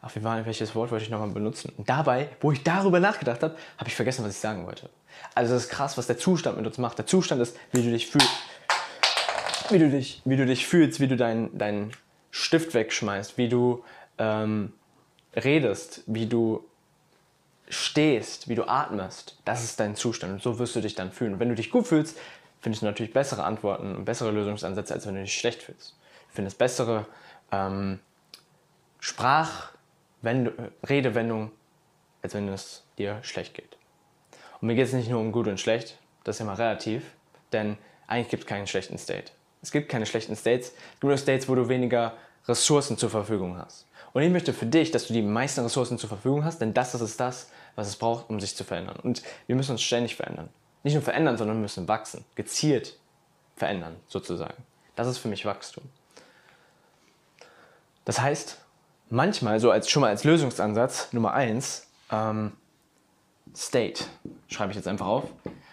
Ach, 0.05 0.13
wie 0.15 0.23
war, 0.23 0.45
welches 0.45 0.75
Wort 0.75 0.91
wollte 0.91 1.05
ich 1.05 1.09
nochmal 1.09 1.29
benutzen? 1.29 1.71
Und 1.77 1.87
dabei, 1.87 2.27
wo 2.41 2.51
ich 2.51 2.61
darüber 2.61 2.99
nachgedacht 2.99 3.41
habe, 3.41 3.55
habe 3.77 3.89
ich 3.89 3.95
vergessen, 3.95 4.25
was 4.25 4.33
ich 4.33 4.39
sagen 4.39 4.65
wollte. 4.65 4.89
Also 5.33 5.53
das 5.53 5.63
ist 5.63 5.69
krass, 5.69 5.97
was 5.97 6.07
der 6.07 6.17
Zustand 6.17 6.57
mit 6.57 6.67
uns 6.67 6.77
macht. 6.77 6.97
Der 6.97 7.05
Zustand 7.05 7.41
ist, 7.41 7.57
wie 7.71 7.81
du 7.81 7.89
dich 7.89 8.07
fühlst, 8.07 8.29
wie 9.69 9.79
du 9.79 9.89
dich, 9.89 10.21
wie 10.25 10.35
du 10.35 10.45
dich 10.45 10.67
fühlst, 10.67 10.99
wie 10.99 11.07
du 11.07 11.15
deinen 11.15 11.57
dein 11.57 11.91
Stift 12.31 12.73
wegschmeißt, 12.73 13.37
wie 13.37 13.47
du 13.47 13.85
ähm, 14.17 14.73
redest, 15.37 16.03
wie 16.05 16.25
du 16.25 16.65
stehst, 17.69 18.49
wie 18.49 18.55
du 18.55 18.67
atmest. 18.67 19.37
Das 19.45 19.63
ist 19.63 19.79
dein 19.79 19.95
Zustand 19.95 20.33
und 20.33 20.43
so 20.43 20.59
wirst 20.59 20.75
du 20.75 20.81
dich 20.81 20.95
dann 20.95 21.13
fühlen. 21.13 21.35
Und 21.35 21.39
wenn 21.39 21.49
du 21.49 21.55
dich 21.55 21.71
gut 21.71 21.87
fühlst, 21.87 22.17
findest 22.59 22.81
du 22.81 22.87
natürlich 22.87 23.13
bessere 23.13 23.45
Antworten 23.45 23.95
und 23.95 24.03
bessere 24.03 24.31
Lösungsansätze, 24.31 24.93
als 24.93 25.07
wenn 25.07 25.15
du 25.15 25.21
dich 25.21 25.33
schlecht 25.33 25.63
fühlst. 25.63 25.95
Du 26.29 26.35
findest 26.35 26.57
bessere 26.57 27.05
ähm, 27.53 28.01
Sprach- 28.99 29.71
Redewendungen, 30.23 31.51
als 32.21 32.33
wenn 32.33 32.47
es 32.49 32.83
dir 32.97 33.19
schlecht 33.23 33.53
geht. 33.53 33.77
Und 34.61 34.67
mir 34.67 34.75
geht 34.75 34.87
es 34.87 34.93
nicht 34.93 35.09
nur 35.09 35.19
um 35.19 35.31
gut 35.31 35.47
und 35.47 35.59
schlecht, 35.59 35.97
das 36.23 36.35
ist 36.35 36.39
ja 36.39 36.45
mal 36.45 36.55
relativ, 36.55 37.03
denn 37.51 37.77
eigentlich 38.07 38.29
gibt 38.29 38.43
es 38.43 38.47
keinen 38.47 38.67
schlechten 38.67 38.97
State. 38.97 39.31
Es 39.61 39.71
gibt 39.71 39.89
keine 39.89 40.05
schlechten 40.05 40.35
States, 40.35 40.67
es 40.67 40.91
gibt 40.91 41.03
nur 41.03 41.17
States, 41.17 41.47
wo 41.49 41.55
du 41.55 41.67
weniger 41.69 42.13
Ressourcen 42.47 42.97
zur 42.97 43.09
Verfügung 43.09 43.57
hast. 43.57 43.87
Und 44.13 44.21
ich 44.21 44.29
möchte 44.29 44.53
für 44.53 44.65
dich, 44.65 44.91
dass 44.91 45.07
du 45.07 45.13
die 45.13 45.21
meisten 45.21 45.61
Ressourcen 45.61 45.97
zur 45.97 46.09
Verfügung 46.09 46.45
hast, 46.45 46.59
denn 46.59 46.73
das 46.73 46.93
ist 46.93 47.19
das, 47.19 47.51
was 47.75 47.87
es 47.87 47.95
braucht, 47.95 48.29
um 48.29 48.39
sich 48.39 48.55
zu 48.55 48.63
verändern. 48.63 48.97
Und 49.01 49.23
wir 49.47 49.55
müssen 49.55 49.71
uns 49.71 49.81
ständig 49.81 50.15
verändern 50.15 50.49
nicht 50.83 50.93
nur 50.93 51.01
verändern, 51.01 51.37
sondern 51.37 51.57
wir 51.57 51.61
müssen 51.61 51.87
wachsen, 51.87 52.25
gezielt 52.35 52.97
verändern 53.55 53.95
sozusagen. 54.07 54.63
Das 54.95 55.07
ist 55.07 55.17
für 55.17 55.29
mich 55.29 55.45
Wachstum. 55.45 55.83
Das 58.05 58.19
heißt, 58.19 58.62
manchmal, 59.09 59.59
so 59.59 59.71
als, 59.71 59.89
schon 59.89 60.01
mal 60.01 60.09
als 60.09 60.23
Lösungsansatz 60.23 61.13
Nummer 61.13 61.33
eins, 61.33 61.87
ähm, 62.11 62.53
State, 63.55 64.05
schreibe 64.47 64.71
ich 64.71 64.77
jetzt 64.77 64.87
einfach 64.87 65.05
auf. 65.05 65.23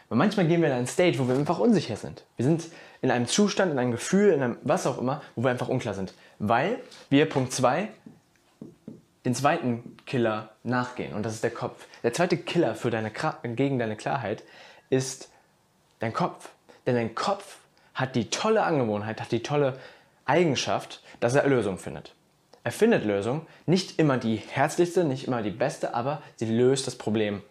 Weil 0.09 0.19
manchmal 0.19 0.47
gehen 0.47 0.61
wir 0.61 0.69
in 0.69 0.75
einen 0.75 0.87
State, 0.87 1.19
wo 1.19 1.29
wir 1.29 1.35
einfach 1.35 1.59
unsicher 1.59 1.97
sind. 1.97 2.25
Wir 2.37 2.45
sind 2.45 2.67
in 3.01 3.11
einem 3.11 3.27
Zustand, 3.27 3.73
in 3.73 3.79
einem 3.79 3.93
Gefühl, 3.93 4.33
in 4.33 4.43
einem 4.43 4.59
was 4.63 4.87
auch 4.87 4.99
immer, 4.99 5.23
wo 5.37 5.45
wir 5.45 5.51
einfach 5.51 5.69
unklar 5.69 5.95
sind. 5.95 6.15
Weil 6.39 6.81
wir, 7.09 7.29
Punkt 7.29 7.53
2, 7.53 7.89
den 9.25 9.35
zweiten 9.35 9.97
Killer 10.07 10.51
nachgehen. 10.63 11.15
Und 11.15 11.25
das 11.25 11.35
ist 11.35 11.45
der 11.45 11.51
Kopf. 11.51 11.87
Der 12.03 12.13
zweite 12.13 12.37
Killer 12.37 12.75
für 12.75 12.91
deine, 12.91 13.13
gegen 13.45 13.79
deine 13.79 13.97
Klarheit 13.97 14.43
ist 14.89 15.31
dein 16.01 16.13
Kopf. 16.13 16.51
Denn 16.87 16.95
dein 16.95 17.15
Kopf 17.15 17.59
hat 17.95 18.17
die 18.17 18.31
tolle 18.31 18.63
Angewohnheit, 18.63 19.21
hat 19.21 19.33
die 19.33 19.43
tolle 19.43 19.79
Eigenschaft, 20.25 21.03
dass 21.21 21.35
er 21.35 21.47
Lösungen 21.47 21.79
findet. 21.79 22.15
Er 22.63 22.73
findet 22.73 23.05
Lösungen, 23.05 23.47
nicht 23.65 23.99
immer 23.99 24.19
die 24.19 24.37
herzlichste, 24.37 25.05
nicht 25.05 25.27
immer 25.27 25.43
die 25.43 25.51
beste, 25.51 25.95
aber 25.95 26.23
sie 26.37 26.45
löst 26.45 26.87
das 26.87 26.97
Problem 26.97 27.43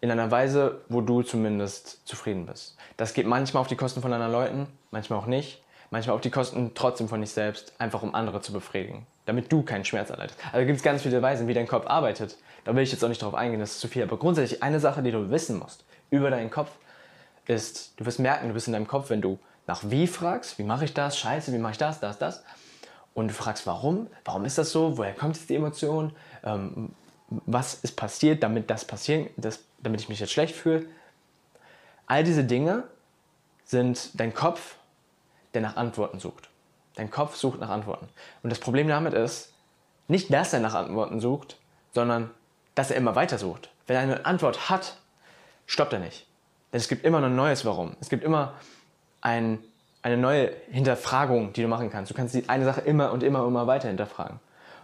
in 0.00 0.10
einer 0.10 0.30
Weise, 0.30 0.82
wo 0.88 1.00
du 1.00 1.22
zumindest 1.22 2.06
zufrieden 2.06 2.46
bist. 2.46 2.76
Das 2.96 3.14
geht 3.14 3.26
manchmal 3.26 3.62
auf 3.62 3.66
die 3.66 3.76
Kosten 3.76 4.02
von 4.02 4.12
anderen 4.12 4.32
Leuten, 4.32 4.66
manchmal 4.92 5.18
auch 5.18 5.26
nicht, 5.26 5.62
manchmal 5.90 6.14
auf 6.14 6.20
die 6.20 6.30
Kosten 6.30 6.72
trotzdem 6.74 7.08
von 7.08 7.22
dich 7.22 7.30
selbst, 7.30 7.72
einfach 7.78 8.02
um 8.02 8.14
andere 8.14 8.40
zu 8.40 8.52
befriedigen, 8.52 9.06
damit 9.26 9.50
du 9.50 9.62
keinen 9.62 9.84
Schmerz 9.84 10.10
erleidest. 10.10 10.38
Also 10.52 10.64
gibt 10.66 10.76
es 10.76 10.84
ganz 10.84 11.02
viele 11.02 11.20
Weisen, 11.20 11.48
wie 11.48 11.54
dein 11.54 11.66
Kopf 11.66 11.86
arbeitet. 11.86 12.36
Da 12.64 12.76
will 12.76 12.82
ich 12.84 12.92
jetzt 12.92 13.02
auch 13.02 13.08
nicht 13.08 13.22
drauf 13.22 13.34
eingehen, 13.34 13.60
das 13.60 13.72
ist 13.72 13.80
zu 13.80 13.88
viel. 13.88 14.02
Aber 14.02 14.16
grundsätzlich 14.16 14.62
eine 14.62 14.78
Sache, 14.78 15.02
die 15.02 15.10
du 15.10 15.30
wissen 15.30 15.58
musst 15.58 15.84
über 16.10 16.30
deinen 16.30 16.50
Kopf, 16.50 16.70
ist, 17.46 17.98
du 17.98 18.06
wirst 18.06 18.20
merken, 18.20 18.48
du 18.48 18.54
bist 18.54 18.68
in 18.68 18.74
deinem 18.74 18.86
Kopf, 18.86 19.10
wenn 19.10 19.20
du 19.20 19.38
nach 19.66 19.82
wie 19.84 20.06
fragst, 20.06 20.58
wie 20.58 20.62
mache 20.62 20.84
ich 20.84 20.94
das, 20.94 21.18
scheiße, 21.18 21.52
wie 21.52 21.58
mache 21.58 21.72
ich 21.72 21.78
das, 21.78 21.98
das, 21.98 22.18
das. 22.18 22.44
Und 23.14 23.28
du 23.28 23.34
fragst, 23.34 23.66
warum, 23.66 24.08
warum 24.24 24.44
ist 24.44 24.58
das 24.58 24.72
so, 24.72 24.98
woher 24.98 25.14
kommt 25.14 25.36
jetzt 25.36 25.48
die 25.48 25.54
Emotion, 25.54 26.12
ähm, 26.42 26.90
was 27.28 27.74
ist 27.74 27.96
passiert, 27.96 28.42
damit 28.42 28.70
das 28.70 28.84
passieren, 28.84 29.30
das, 29.36 29.60
damit 29.78 30.00
ich 30.00 30.08
mich 30.08 30.20
jetzt 30.20 30.32
schlecht 30.32 30.54
fühle. 30.54 30.86
All 32.06 32.24
diese 32.24 32.44
Dinge 32.44 32.84
sind 33.64 34.18
dein 34.20 34.34
Kopf, 34.34 34.76
der 35.54 35.62
nach 35.62 35.76
Antworten 35.76 36.18
sucht. 36.18 36.48
Dein 36.96 37.10
Kopf 37.10 37.36
sucht 37.36 37.60
nach 37.60 37.70
Antworten. 37.70 38.08
Und 38.42 38.50
das 38.50 38.58
Problem 38.58 38.88
damit 38.88 39.14
ist, 39.14 39.52
nicht, 40.06 40.32
dass 40.32 40.52
er 40.52 40.60
nach 40.60 40.74
Antworten 40.74 41.20
sucht, 41.20 41.56
sondern 41.92 42.30
dass 42.74 42.90
er 42.90 42.96
immer 42.96 43.14
weiter 43.14 43.38
sucht. 43.38 43.70
Wenn 43.86 43.96
er 43.96 44.02
eine 44.02 44.26
Antwort 44.26 44.68
hat, 44.68 44.96
stoppt 45.66 45.92
er 45.92 45.98
nicht. 45.98 46.26
Denn 46.72 46.80
es 46.80 46.88
gibt 46.88 47.04
immer 47.04 47.22
ein 47.22 47.36
neues 47.36 47.64
Warum. 47.64 47.96
Es 48.00 48.08
gibt 48.08 48.24
immer 48.24 48.54
ein, 49.20 49.62
eine 50.04 50.18
neue 50.18 50.52
Hinterfragung, 50.70 51.54
die 51.54 51.62
du 51.62 51.68
machen 51.68 51.90
kannst. 51.90 52.10
Du 52.10 52.14
kannst 52.14 52.34
die 52.34 52.46
eine 52.50 52.66
Sache 52.66 52.82
immer 52.82 53.10
und 53.10 53.22
immer 53.22 53.42
und 53.42 53.48
immer 53.48 53.66
weiter 53.66 53.88
hinterfragen. 53.88 54.38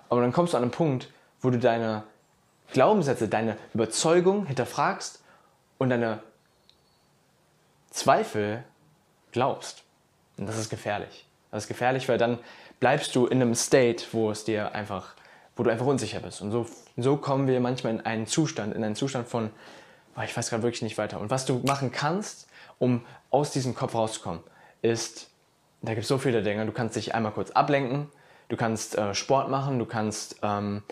Aber 0.08 0.22
dann 0.22 0.32
kommst 0.32 0.54
du 0.54 0.56
an 0.56 0.62
einen 0.62 0.72
Punkt, 0.72 1.10
wo 1.42 1.50
du 1.50 1.58
deine 1.58 2.04
Glaubenssätze, 2.72 3.28
deine 3.28 3.58
Überzeugung 3.74 4.46
hinterfragst 4.46 5.22
und 5.76 5.90
deine 5.90 6.22
Zweifel 7.90 8.64
glaubst. 9.30 9.82
Und 10.38 10.46
das 10.46 10.56
ist 10.56 10.70
gefährlich. 10.70 11.26
Das 11.50 11.64
ist 11.64 11.68
gefährlich, 11.68 12.08
weil 12.08 12.16
dann 12.16 12.38
bleibst 12.80 13.14
du 13.14 13.26
in 13.26 13.42
einem 13.42 13.54
State, 13.54 14.06
wo 14.12 14.30
es 14.30 14.44
dir 14.44 14.74
einfach, 14.74 15.14
wo 15.54 15.62
du 15.62 15.70
einfach 15.70 15.84
unsicher 15.84 16.20
bist. 16.20 16.40
Und 16.40 16.50
so, 16.50 16.66
so 16.96 17.18
kommen 17.18 17.46
wir 17.46 17.60
manchmal 17.60 17.92
in 17.92 18.00
einen 18.00 18.26
Zustand, 18.26 18.74
in 18.74 18.82
einen 18.82 18.96
Zustand 18.96 19.28
von, 19.28 19.50
oh, 20.16 20.22
ich 20.22 20.34
weiß 20.34 20.48
gerade 20.48 20.62
wirklich 20.62 20.80
nicht 20.80 20.96
weiter. 20.96 21.20
Und 21.20 21.28
was 21.28 21.44
du 21.44 21.58
machen 21.66 21.92
kannst, 21.92 22.48
um 22.78 23.04
aus 23.30 23.50
diesem 23.50 23.74
Kopf 23.74 23.94
rauszukommen, 23.94 24.42
ist, 24.82 25.30
da 25.82 25.92
gibt 25.92 26.02
es 26.02 26.08
so 26.08 26.18
viele 26.18 26.42
Dinge. 26.42 26.66
Du 26.66 26.72
kannst 26.72 26.96
dich 26.96 27.14
einmal 27.14 27.32
kurz 27.32 27.50
ablenken, 27.50 28.08
du 28.48 28.56
kannst 28.56 28.96
äh, 28.96 29.14
Sport 29.14 29.50
machen, 29.50 29.78
du 29.78 29.86
kannst 29.86 30.38
ähm, 30.42 30.82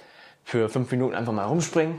für 0.45 0.69
fünf 0.69 0.91
Minuten 0.91 1.15
einfach 1.15 1.33
mal 1.33 1.45
rumspringen 1.45 1.99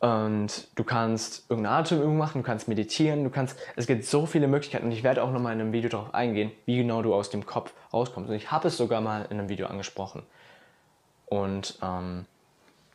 und 0.00 0.68
du 0.76 0.84
kannst 0.84 1.50
irgendeine 1.50 1.76
Atemübung 1.76 2.16
machen, 2.16 2.42
du 2.42 2.46
kannst 2.46 2.68
meditieren, 2.68 3.24
du 3.24 3.30
kannst, 3.30 3.58
es 3.74 3.88
gibt 3.88 4.04
so 4.04 4.26
viele 4.26 4.46
Möglichkeiten 4.46 4.86
und 4.86 4.92
ich 4.92 5.02
werde 5.02 5.24
auch 5.24 5.32
nochmal 5.32 5.54
in 5.54 5.60
einem 5.60 5.72
Video 5.72 5.90
darauf 5.90 6.14
eingehen, 6.14 6.52
wie 6.66 6.76
genau 6.76 7.02
du 7.02 7.12
aus 7.12 7.30
dem 7.30 7.46
Kopf 7.46 7.72
rauskommst. 7.92 8.30
Und 8.30 8.36
ich 8.36 8.52
habe 8.52 8.68
es 8.68 8.76
sogar 8.76 9.00
mal 9.00 9.26
in 9.30 9.38
einem 9.38 9.48
Video 9.48 9.66
angesprochen. 9.66 10.22
Und 11.26 11.78
ähm, 11.82 12.26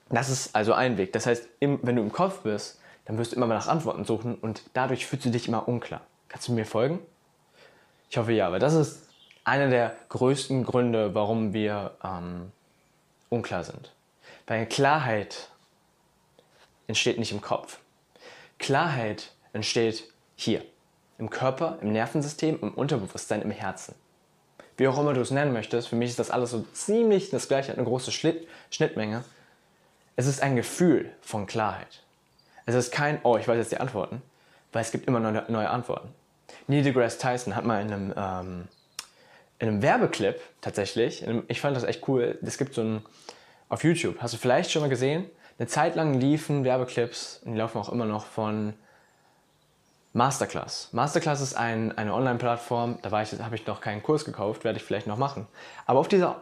das 0.09 0.29
ist 0.29 0.55
also 0.55 0.73
ein 0.73 0.97
Weg. 0.97 1.11
Das 1.11 1.25
heißt, 1.25 1.49
im, 1.59 1.79
wenn 1.81 1.97
du 1.97 2.01
im 2.01 2.11
Kopf 2.11 2.41
bist, 2.43 2.79
dann 3.05 3.17
wirst 3.17 3.33
du 3.33 3.35
immer 3.35 3.47
nach 3.47 3.67
Antworten 3.67 4.05
suchen 4.05 4.35
und 4.35 4.63
dadurch 4.73 5.05
fühlst 5.05 5.25
du 5.25 5.29
dich 5.29 5.49
immer 5.49 5.67
unklar. 5.67 6.01
Kannst 6.29 6.47
du 6.47 6.53
mir 6.53 6.65
folgen? 6.65 6.99
Ich 8.13 8.17
hoffe 8.17 8.33
ja, 8.33 8.51
weil 8.51 8.59
das 8.59 8.75
ist 8.75 9.07
einer 9.43 9.71
der 9.71 9.95
größten 10.09 10.65
Gründe, 10.65 11.15
warum 11.15 11.51
wir 11.51 11.95
ähm, 12.03 12.51
unklar 13.29 13.63
sind. 13.63 13.91
Weil 14.45 14.67
Klarheit 14.67 15.49
entsteht 16.85 17.17
nicht 17.17 17.31
im 17.31 17.41
Kopf. 17.41 17.79
Klarheit 18.59 19.31
entsteht 19.51 20.03
hier, 20.35 20.63
im 21.17 21.31
Körper, 21.31 21.79
im 21.81 21.91
Nervensystem, 21.91 22.59
im 22.61 22.75
Unterbewusstsein, 22.75 23.41
im 23.41 23.49
Herzen. 23.49 23.95
Wie 24.77 24.87
auch 24.87 24.99
immer 24.99 25.15
du 25.15 25.21
es 25.21 25.31
nennen 25.31 25.51
möchtest, 25.51 25.87
für 25.87 25.95
mich 25.95 26.11
ist 26.11 26.19
das 26.19 26.29
alles 26.29 26.51
so 26.51 26.67
ziemlich 26.71 27.31
das 27.31 27.47
gleiche, 27.47 27.73
eine 27.73 27.83
große 27.83 28.11
Schnittmenge. 28.11 29.23
Es 30.15 30.27
ist 30.27 30.43
ein 30.43 30.55
Gefühl 30.55 31.09
von 31.21 31.47
Klarheit. 31.47 32.03
Es 32.67 32.75
ist 32.75 32.91
kein, 32.91 33.19
oh, 33.23 33.37
ich 33.37 33.47
weiß 33.47 33.57
jetzt 33.57 33.71
die 33.71 33.79
Antworten, 33.79 34.21
weil 34.71 34.83
es 34.83 34.91
gibt 34.91 35.07
immer 35.07 35.19
neue, 35.19 35.45
neue 35.47 35.71
Antworten. 35.71 36.13
Neil 36.67 36.83
deGrasse 36.83 37.19
Tyson 37.19 37.55
hat 37.55 37.65
mal 37.65 37.81
in 37.81 37.91
einem, 37.91 38.13
ähm, 38.15 38.67
in 39.59 39.67
einem 39.67 39.81
Werbeclip 39.81 40.39
tatsächlich, 40.61 41.27
einem, 41.27 41.43
ich 41.47 41.61
fand 41.61 41.75
das 41.75 41.83
echt 41.83 42.07
cool, 42.07 42.37
es 42.41 42.57
gibt 42.57 42.73
so 42.73 42.81
ein, 42.81 43.01
auf 43.69 43.83
YouTube, 43.83 44.17
hast 44.19 44.33
du 44.33 44.37
vielleicht 44.37 44.71
schon 44.71 44.81
mal 44.81 44.89
gesehen, 44.89 45.25
eine 45.57 45.67
Zeit 45.67 45.95
lang 45.95 46.19
liefen 46.19 46.63
Werbeclips, 46.63 47.41
und 47.45 47.53
die 47.53 47.57
laufen 47.57 47.77
auch 47.77 47.89
immer 47.89 48.05
noch 48.05 48.25
von 48.25 48.73
Masterclass. 50.13 50.89
Masterclass 50.91 51.41
ist 51.41 51.55
ein, 51.55 51.97
eine 51.97 52.13
Online-Plattform, 52.13 52.99
da 53.01 53.11
habe 53.11 53.55
ich 53.55 53.65
noch 53.65 53.81
keinen 53.81 54.03
Kurs 54.03 54.25
gekauft, 54.25 54.63
werde 54.63 54.77
ich 54.77 54.83
vielleicht 54.83 55.07
noch 55.07 55.17
machen. 55.17 55.47
Aber 55.85 55.99
auf 55.99 56.07
dieser 56.07 56.41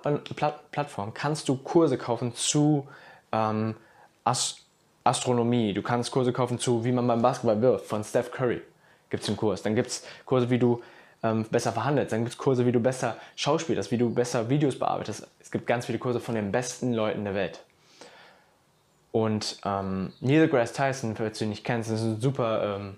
Plattform 0.72 1.14
kannst 1.14 1.48
du 1.48 1.56
Kurse 1.56 1.98
kaufen 1.98 2.36
zu 2.36 2.88
ähm, 3.32 3.76
Ast 4.24 4.66
Astronomie. 5.04 5.74
Du 5.74 5.82
kannst 5.82 6.12
Kurse 6.12 6.32
kaufen 6.32 6.60
zu, 6.60 6.84
wie 6.84 6.92
man 6.92 7.08
beim 7.08 7.22
Basketball 7.22 7.62
wirft, 7.62 7.88
von 7.88 8.04
Steph 8.04 8.32
Curry. 8.32 8.62
Gibt 9.12 9.22
es 9.22 9.30
einen 9.30 9.38
Kurs. 9.38 9.62
Dann 9.62 9.76
gibt 9.76 9.90
es 9.90 10.04
Kurse, 10.26 10.50
wie 10.50 10.58
du 10.58 10.82
ähm, 11.22 11.46
besser 11.52 11.72
verhandelst. 11.72 12.12
Dann 12.12 12.22
gibt 12.22 12.32
es 12.32 12.38
Kurse, 12.38 12.66
wie 12.66 12.72
du 12.72 12.80
besser 12.80 13.18
schauspielst, 13.36 13.92
wie 13.92 13.98
du 13.98 14.12
besser 14.12 14.50
Videos 14.50 14.80
bearbeitest. 14.80 15.28
Es 15.40 15.52
gibt 15.52 15.68
ganz 15.68 15.86
viele 15.86 16.00
Kurse 16.00 16.20
von 16.20 16.34
den 16.34 16.52
besten 16.52 16.94
Leuten 16.94 17.24
der 17.24 17.36
Welt. 17.36 17.62
Und 19.12 19.60
ähm, 19.66 20.14
Neil 20.22 20.42
deGrasse 20.42 20.74
Tyson, 20.74 21.16
falls 21.16 21.38
du 21.38 21.44
ihn 21.44 21.50
nicht 21.50 21.64
kennst, 21.64 21.92
ist 21.92 22.02
ein 22.02 22.22
super, 22.22 22.78
ähm, 22.80 22.98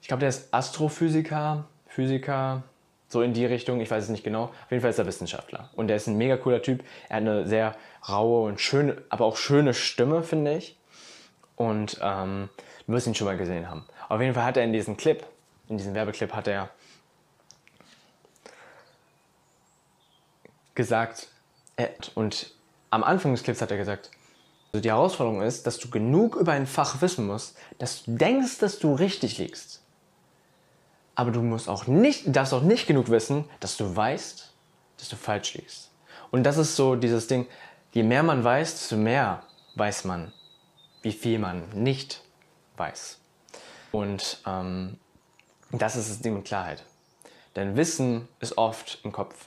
ich 0.00 0.08
glaube, 0.08 0.20
der 0.20 0.28
ist 0.28 0.54
Astrophysiker, 0.54 1.64
Physiker, 1.88 2.62
so 3.08 3.22
in 3.22 3.32
die 3.32 3.44
Richtung, 3.44 3.80
ich 3.80 3.90
weiß 3.90 4.04
es 4.04 4.10
nicht 4.10 4.24
genau. 4.24 4.44
Auf 4.44 4.70
jeden 4.70 4.80
Fall 4.80 4.90
ist 4.90 4.98
er 4.98 5.06
Wissenschaftler. 5.06 5.70
Und 5.74 5.90
er 5.90 5.96
ist 5.96 6.06
ein 6.06 6.16
mega 6.16 6.36
cooler 6.36 6.62
Typ. 6.62 6.82
Er 7.08 7.16
hat 7.16 7.22
eine 7.22 7.46
sehr 7.46 7.76
raue 8.08 8.48
und 8.48 8.60
schöne, 8.60 8.96
aber 9.08 9.24
auch 9.24 9.36
schöne 9.36 9.74
Stimme, 9.74 10.22
finde 10.22 10.56
ich. 10.56 10.76
Und 11.56 11.98
ähm, 12.02 12.48
du 12.86 12.92
wirst 12.92 13.06
ihn 13.06 13.14
schon 13.14 13.26
mal 13.26 13.36
gesehen 13.36 13.68
haben. 13.68 13.84
Auf 14.08 14.20
jeden 14.20 14.34
Fall 14.34 14.44
hat 14.44 14.56
er 14.56 14.64
in 14.64 14.72
diesem 14.72 14.96
Clip, 14.96 15.24
in 15.68 15.78
diesem 15.78 15.94
Werbeclip, 15.94 16.32
hat 16.32 16.48
er 16.48 16.70
gesagt, 20.74 21.28
und 22.14 22.52
am 22.90 23.04
Anfang 23.04 23.32
des 23.32 23.42
Clips 23.42 23.62
hat 23.62 23.70
er 23.70 23.76
gesagt, 23.76 24.10
also 24.72 24.82
die 24.82 24.90
Herausforderung 24.90 25.40
ist, 25.42 25.68
dass 25.68 25.78
du 25.78 25.88
genug 25.88 26.34
über 26.34 26.52
ein 26.52 26.66
Fach 26.66 27.00
wissen 27.00 27.28
musst, 27.28 27.56
dass 27.78 28.04
du 28.04 28.16
denkst, 28.16 28.58
dass 28.58 28.80
du 28.80 28.94
richtig 28.94 29.38
liegst. 29.38 29.82
Aber 31.14 31.30
du 31.30 31.42
musst 31.42 31.68
auch 31.68 31.86
nicht, 31.86 32.34
darfst 32.34 32.52
auch 32.52 32.62
nicht 32.62 32.88
genug 32.88 33.08
wissen, 33.08 33.44
dass 33.60 33.76
du 33.76 33.94
weißt, 33.94 34.52
dass 34.98 35.08
du 35.08 35.14
falsch 35.14 35.54
liegst. 35.54 35.92
Und 36.32 36.42
das 36.42 36.58
ist 36.58 36.74
so 36.74 36.96
dieses 36.96 37.28
Ding, 37.28 37.46
je 37.92 38.02
mehr 38.02 38.24
man 38.24 38.42
weiß, 38.42 38.72
desto 38.72 38.96
mehr 38.96 39.44
weiß 39.76 40.04
man, 40.06 40.32
wie 41.02 41.12
viel 41.12 41.38
man 41.38 41.68
nicht 41.70 42.23
weiß. 42.76 43.18
Und 43.92 44.40
ähm, 44.46 44.98
das 45.70 45.96
ist 45.96 46.10
das 46.10 46.20
Ding 46.20 46.34
mit 46.34 46.44
Klarheit. 46.44 46.82
Denn 47.56 47.76
Wissen 47.76 48.28
ist 48.40 48.58
oft 48.58 48.98
im 49.04 49.12
Kopf. 49.12 49.46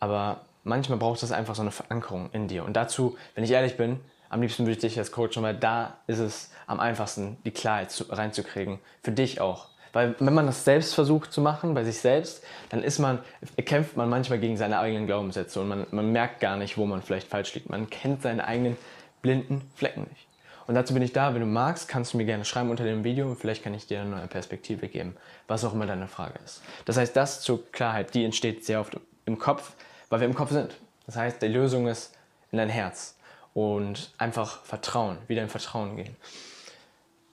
Aber 0.00 0.42
manchmal 0.64 0.98
braucht 0.98 1.22
es 1.22 1.32
einfach 1.32 1.54
so 1.54 1.62
eine 1.62 1.70
Verankerung 1.70 2.30
in 2.32 2.48
dir. 2.48 2.64
Und 2.64 2.74
dazu, 2.74 3.16
wenn 3.34 3.44
ich 3.44 3.50
ehrlich 3.50 3.76
bin, 3.76 4.00
am 4.28 4.42
liebsten 4.42 4.64
würde 4.64 4.72
ich 4.72 4.78
dich 4.78 4.98
als 4.98 5.12
Coach, 5.12 5.40
weil 5.40 5.54
da 5.54 5.98
ist 6.06 6.18
es 6.18 6.50
am 6.66 6.80
einfachsten, 6.80 7.36
die 7.44 7.52
Klarheit 7.52 7.90
zu, 7.90 8.04
reinzukriegen. 8.04 8.80
Für 9.02 9.12
dich 9.12 9.40
auch. 9.40 9.68
Weil 9.92 10.16
wenn 10.18 10.34
man 10.34 10.46
das 10.46 10.64
selbst 10.64 10.92
versucht 10.92 11.32
zu 11.32 11.40
machen, 11.40 11.72
bei 11.72 11.84
sich 11.84 12.00
selbst, 12.00 12.42
dann 12.70 12.82
ist 12.82 12.98
man, 12.98 13.20
kämpft 13.64 13.96
man 13.96 14.08
manchmal 14.10 14.40
gegen 14.40 14.56
seine 14.56 14.80
eigenen 14.80 15.06
Glaubenssätze 15.06 15.60
und 15.60 15.68
man, 15.68 15.86
man 15.92 16.10
merkt 16.10 16.40
gar 16.40 16.56
nicht, 16.56 16.76
wo 16.76 16.84
man 16.84 17.00
vielleicht 17.00 17.28
falsch 17.28 17.54
liegt. 17.54 17.70
Man 17.70 17.88
kennt 17.88 18.22
seine 18.22 18.44
eigenen 18.44 18.76
blinden 19.22 19.70
Flecken 19.76 20.08
nicht. 20.10 20.26
Und 20.66 20.74
dazu 20.74 20.94
bin 20.94 21.02
ich 21.02 21.12
da. 21.12 21.34
Wenn 21.34 21.40
du 21.40 21.46
magst, 21.46 21.88
kannst 21.88 22.12
du 22.12 22.16
mir 22.16 22.24
gerne 22.24 22.44
schreiben 22.44 22.70
unter 22.70 22.84
dem 22.84 23.04
Video 23.04 23.26
und 23.26 23.36
vielleicht 23.36 23.62
kann 23.62 23.74
ich 23.74 23.86
dir 23.86 24.00
eine 24.00 24.10
neue 24.10 24.26
Perspektive 24.26 24.88
geben, 24.88 25.16
was 25.46 25.64
auch 25.64 25.74
immer 25.74 25.86
deine 25.86 26.08
Frage 26.08 26.38
ist. 26.44 26.62
Das 26.84 26.96
heißt, 26.96 27.14
das 27.14 27.42
zur 27.42 27.70
Klarheit, 27.70 28.14
die 28.14 28.24
entsteht 28.24 28.64
sehr 28.64 28.80
oft 28.80 28.98
im 29.26 29.38
Kopf, 29.38 29.72
weil 30.08 30.20
wir 30.20 30.26
im 30.26 30.34
Kopf 30.34 30.50
sind. 30.50 30.74
Das 31.06 31.16
heißt, 31.16 31.42
die 31.42 31.48
Lösung 31.48 31.86
ist 31.86 32.16
in 32.50 32.58
dein 32.58 32.70
Herz 32.70 33.16
und 33.52 34.12
einfach 34.18 34.64
Vertrauen, 34.64 35.18
wieder 35.28 35.42
in 35.42 35.48
Vertrauen 35.48 35.96
gehen. 35.96 36.16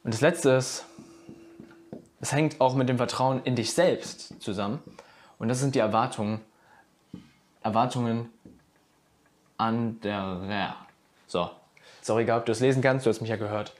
Und 0.04 0.14
das 0.14 0.22
Letzte 0.22 0.52
ist, 0.52 0.86
es 2.20 2.32
hängt 2.32 2.62
auch 2.62 2.76
mit 2.76 2.90
dem 2.90 2.98
Vertrauen 2.98 3.42
in 3.44 3.56
dich 3.56 3.74
selbst 3.74 4.42
zusammen. 4.42 4.80
Und 5.40 5.48
das 5.48 5.60
sind 5.60 5.74
die 5.74 5.80
Erwartungen, 5.80 6.42
Erwartungen 7.64 8.30
anderer. 9.58 10.76
So, 11.28 11.50
sorry, 12.01 12.24
egal, 12.24 12.39
ob 12.39 12.46
du 12.46 12.51
es 12.51 12.60
lesen 12.60 12.81
kannst, 12.81 13.05
du 13.05 13.10
hast 13.10 13.22
mich 13.22 13.29
ja 13.29 13.38
gehört. 13.38 13.74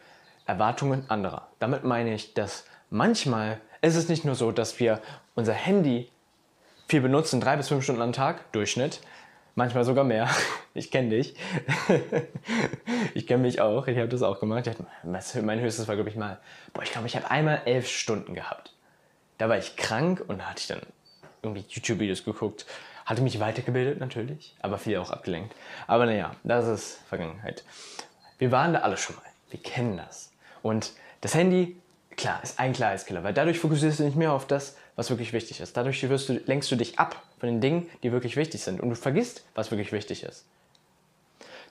Erwartungen 0.45 1.05
anderer. 1.09 1.47
Damit 1.59 1.83
meine 1.83 2.13
ich, 2.13 2.33
dass 2.33 2.65
manchmal 2.89 3.59
ist 3.81 3.95
es 3.95 4.09
nicht 4.09 4.25
nur 4.25 4.35
so, 4.35 4.51
dass 4.51 4.79
wir 4.79 5.01
unser 5.35 5.53
Handy 5.53 6.09
viel 6.87 7.01
benutzen, 7.01 7.39
drei 7.39 7.55
bis 7.55 7.69
fünf 7.69 7.83
Stunden 7.83 8.01
am 8.01 8.13
Tag, 8.13 8.51
Durchschnitt, 8.51 8.99
manchmal 9.55 9.83
sogar 9.83 10.03
mehr. 10.03 10.29
Ich 10.73 10.89
kenne 10.89 11.09
dich. 11.09 11.35
ich 13.13 13.27
kenne 13.27 13.41
mich 13.41 13.59
auch. 13.59 13.87
Ich 13.87 13.97
habe 13.97 14.07
das 14.07 14.21
auch 14.21 14.39
gemacht. 14.39 14.71
mein 15.03 15.59
höchstes 15.59 15.85
war, 15.89 15.95
glaube 15.95 16.09
ich, 16.09 16.15
mal. 16.15 16.39
Boah, 16.71 16.83
ich 16.83 16.93
glaube, 16.93 17.07
ich 17.07 17.17
habe 17.17 17.29
einmal 17.29 17.63
elf 17.65 17.89
Stunden 17.89 18.35
gehabt. 18.35 18.73
Da 19.37 19.49
war 19.49 19.57
ich 19.57 19.75
krank 19.75 20.23
und 20.25 20.39
da 20.39 20.45
hatte 20.45 20.61
ich 20.61 20.67
dann 20.67 20.79
irgendwie 21.43 21.65
YouTube-Videos 21.67 22.23
geguckt. 22.23 22.65
Hatte 23.05 23.21
mich 23.21 23.41
weitergebildet 23.41 23.99
natürlich, 23.99 24.55
aber 24.61 24.77
viel 24.77 24.97
auch 24.97 25.11
abgelenkt. 25.11 25.53
Aber 25.87 26.05
naja, 26.05 26.37
das 26.45 26.69
ist 26.69 26.99
Vergangenheit. 27.09 27.65
Wir 28.41 28.51
waren 28.51 28.74
da 28.74 28.79
alle 28.79 28.98
schon 28.98 29.15
mal. 29.17 29.25
Wir 29.51 29.62
kennen 29.62 29.98
das. 29.98 30.31
Und 30.63 30.93
das 31.21 31.36
Handy, 31.36 31.79
klar, 32.17 32.39
ist 32.41 32.60
ein 32.60 32.74
Klarheitskiller, 32.74 33.24
weil 33.24 33.36
dadurch 33.36 33.60
fokussierst 33.60 34.00
du 34.00 34.03
nicht 34.03 34.17
mehr 34.17 34.33
auf 34.33 34.48
das, 34.48 34.77
was 34.95 35.12
wirklich 35.12 35.31
wichtig 35.31 35.60
ist. 35.60 35.77
Dadurch 35.77 36.01
du, 36.01 36.07
lenkst 36.48 36.71
du 36.71 36.75
dich 36.75 36.98
ab 36.98 37.21
von 37.39 37.48
den 37.50 37.62
Dingen, 37.62 37.88
die 38.01 38.12
wirklich 38.12 38.38
wichtig 38.38 38.63
sind 38.63 38.81
und 38.81 38.89
du 38.89 38.95
vergisst, 38.95 39.45
was 39.53 39.69
wirklich 39.69 39.91
wichtig 39.91 40.24
ist. 40.24 40.48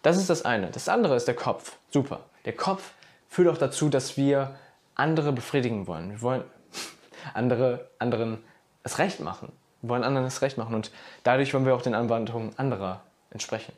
Das 0.02 0.16
ist 0.16 0.30
das 0.30 0.44
eine. 0.44 0.68
Das 0.70 0.88
andere 0.88 1.16
ist 1.16 1.26
der 1.26 1.34
Kopf. 1.34 1.76
Super. 1.90 2.20
Der 2.44 2.52
Kopf 2.52 2.92
führt 3.28 3.48
auch 3.48 3.58
dazu, 3.58 3.88
dass 3.88 4.16
wir 4.16 4.54
andere 4.94 5.32
befriedigen 5.32 5.88
wollen. 5.88 6.10
Wir 6.12 6.22
wollen 6.22 6.44
andere, 7.34 7.90
anderen 7.98 8.38
es 8.84 8.98
recht 8.98 9.18
machen. 9.18 9.50
Wir 9.82 9.90
wollen 9.90 10.04
anderen 10.04 10.28
es 10.28 10.40
recht 10.40 10.56
machen 10.56 10.76
und 10.76 10.92
dadurch 11.24 11.52
wollen 11.52 11.66
wir 11.66 11.74
auch 11.74 11.82
den 11.82 11.96
Anwandlungen 11.96 12.56
anderer 12.56 13.02
entsprechen. 13.32 13.72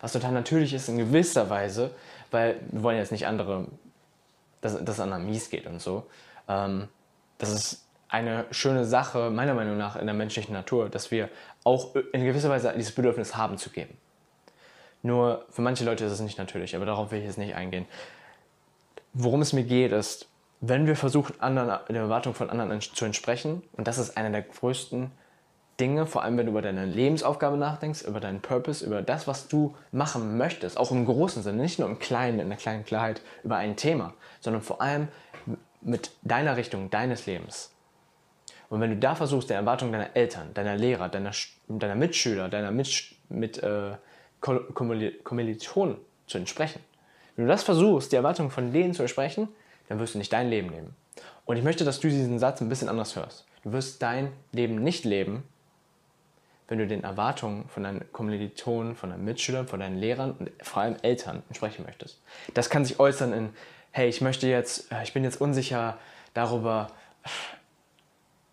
Was 0.00 0.12
total 0.12 0.32
natürlich 0.32 0.74
ist 0.74 0.88
in 0.88 0.98
gewisser 0.98 1.48
Weise, 1.48 1.92
weil 2.32 2.60
wir 2.70 2.82
wollen 2.82 2.98
jetzt 2.98 3.12
nicht 3.12 3.26
andere, 3.26 3.66
dass, 4.60 4.74
es 4.74 5.00
anderen 5.00 5.26
mies 5.26 5.50
geht 5.50 5.66
und 5.66 5.80
so. 5.80 6.06
Ähm, 6.48 6.88
das 7.38 7.50
ist 7.50 7.86
eine 8.08 8.44
schöne 8.50 8.84
Sache, 8.84 9.30
meiner 9.30 9.54
Meinung 9.54 9.78
nach, 9.78 9.96
in 9.96 10.06
der 10.06 10.14
menschlichen 10.14 10.52
Natur, 10.52 10.88
dass 10.88 11.10
wir 11.10 11.28
auch 11.64 11.94
in 12.12 12.24
gewisser 12.24 12.50
Weise 12.50 12.72
dieses 12.76 12.94
Bedürfnis 12.94 13.36
haben 13.36 13.56
zu 13.56 13.70
geben. 13.70 13.96
Nur 15.02 15.46
für 15.50 15.62
manche 15.62 15.84
Leute 15.84 16.04
ist 16.04 16.12
es 16.12 16.20
nicht 16.20 16.38
natürlich, 16.38 16.76
aber 16.76 16.86
darauf 16.86 17.10
will 17.10 17.18
ich 17.18 17.24
jetzt 17.24 17.38
nicht 17.38 17.54
eingehen. 17.54 17.86
Worum 19.14 19.40
es 19.40 19.52
mir 19.52 19.64
geht, 19.64 19.92
ist, 19.92 20.28
wenn 20.60 20.86
wir 20.86 20.94
versuchen, 20.94 21.40
anderen, 21.40 21.80
der 21.88 22.02
Erwartung 22.02 22.34
von 22.34 22.50
anderen 22.50 22.80
zu 22.80 23.04
entsprechen, 23.04 23.62
und 23.72 23.88
das 23.88 23.98
ist 23.98 24.16
einer 24.16 24.30
der 24.30 24.42
größten 24.42 25.10
Dinge, 25.82 26.06
vor 26.06 26.22
allem 26.22 26.38
wenn 26.38 26.46
du 26.46 26.52
über 26.52 26.62
deine 26.62 26.86
Lebensaufgabe 26.86 27.56
nachdenkst, 27.56 28.02
über 28.02 28.20
deinen 28.20 28.40
Purpose, 28.40 28.86
über 28.86 29.02
das, 29.02 29.26
was 29.26 29.48
du 29.48 29.74
machen 29.90 30.38
möchtest, 30.38 30.78
auch 30.78 30.92
im 30.92 31.04
großen 31.04 31.42
Sinne, 31.42 31.60
nicht 31.60 31.80
nur 31.80 31.88
im 31.88 31.98
Kleinen, 31.98 32.38
in 32.38 32.48
der 32.48 32.56
kleinen 32.56 32.84
Klarheit 32.84 33.20
über 33.42 33.56
ein 33.56 33.74
Thema, 33.74 34.14
sondern 34.40 34.62
vor 34.62 34.80
allem 34.80 35.08
mit 35.80 36.12
deiner 36.22 36.56
Richtung, 36.56 36.88
deines 36.90 37.26
Lebens. 37.26 37.72
Und 38.68 38.80
wenn 38.80 38.90
du 38.90 38.96
da 38.96 39.16
versuchst, 39.16 39.50
der 39.50 39.56
Erwartung 39.56 39.90
deiner 39.90 40.14
Eltern, 40.14 40.54
deiner 40.54 40.76
Lehrer, 40.76 41.08
deiner, 41.08 41.32
deiner 41.66 41.96
Mitschüler, 41.96 42.48
deiner 42.48 42.70
mit, 42.70 43.16
mit 43.28 43.60
äh, 43.60 43.96
Kommilitonen 44.40 45.96
zu 46.28 46.38
entsprechen, 46.38 46.80
wenn 47.34 47.46
du 47.46 47.50
das 47.50 47.64
versuchst, 47.64 48.12
die 48.12 48.16
Erwartungen 48.16 48.52
von 48.52 48.72
denen 48.72 48.94
zu 48.94 49.02
entsprechen, 49.02 49.48
dann 49.88 49.98
wirst 49.98 50.14
du 50.14 50.18
nicht 50.18 50.32
dein 50.32 50.48
Leben 50.48 50.70
leben. 50.70 50.94
Und 51.44 51.56
ich 51.56 51.64
möchte, 51.64 51.84
dass 51.84 51.98
du 51.98 52.08
diesen 52.08 52.38
Satz 52.38 52.60
ein 52.60 52.68
bisschen 52.68 52.88
anders 52.88 53.16
hörst. 53.16 53.46
Du 53.64 53.72
wirst 53.72 54.00
dein 54.00 54.30
Leben 54.52 54.76
nicht 54.76 55.04
leben, 55.04 55.42
wenn 56.72 56.78
du 56.78 56.86
den 56.86 57.04
Erwartungen 57.04 57.68
von 57.68 57.82
deinen 57.82 58.10
Kommilitonen, 58.12 58.96
von 58.96 59.10
deinen 59.10 59.26
Mitschülern, 59.26 59.68
von 59.68 59.80
deinen 59.80 59.98
Lehrern 59.98 60.32
und 60.38 60.50
vor 60.62 60.80
allem 60.80 60.96
Eltern 61.02 61.42
entsprechen 61.50 61.84
möchtest. 61.84 62.18
Das 62.54 62.70
kann 62.70 62.86
sich 62.86 62.98
äußern 62.98 63.34
in, 63.34 63.50
hey, 63.90 64.08
ich 64.08 64.22
möchte 64.22 64.46
jetzt, 64.46 64.90
äh, 64.90 65.02
ich 65.02 65.12
bin 65.12 65.22
jetzt 65.22 65.38
unsicher 65.38 65.98
darüber, 66.32 66.86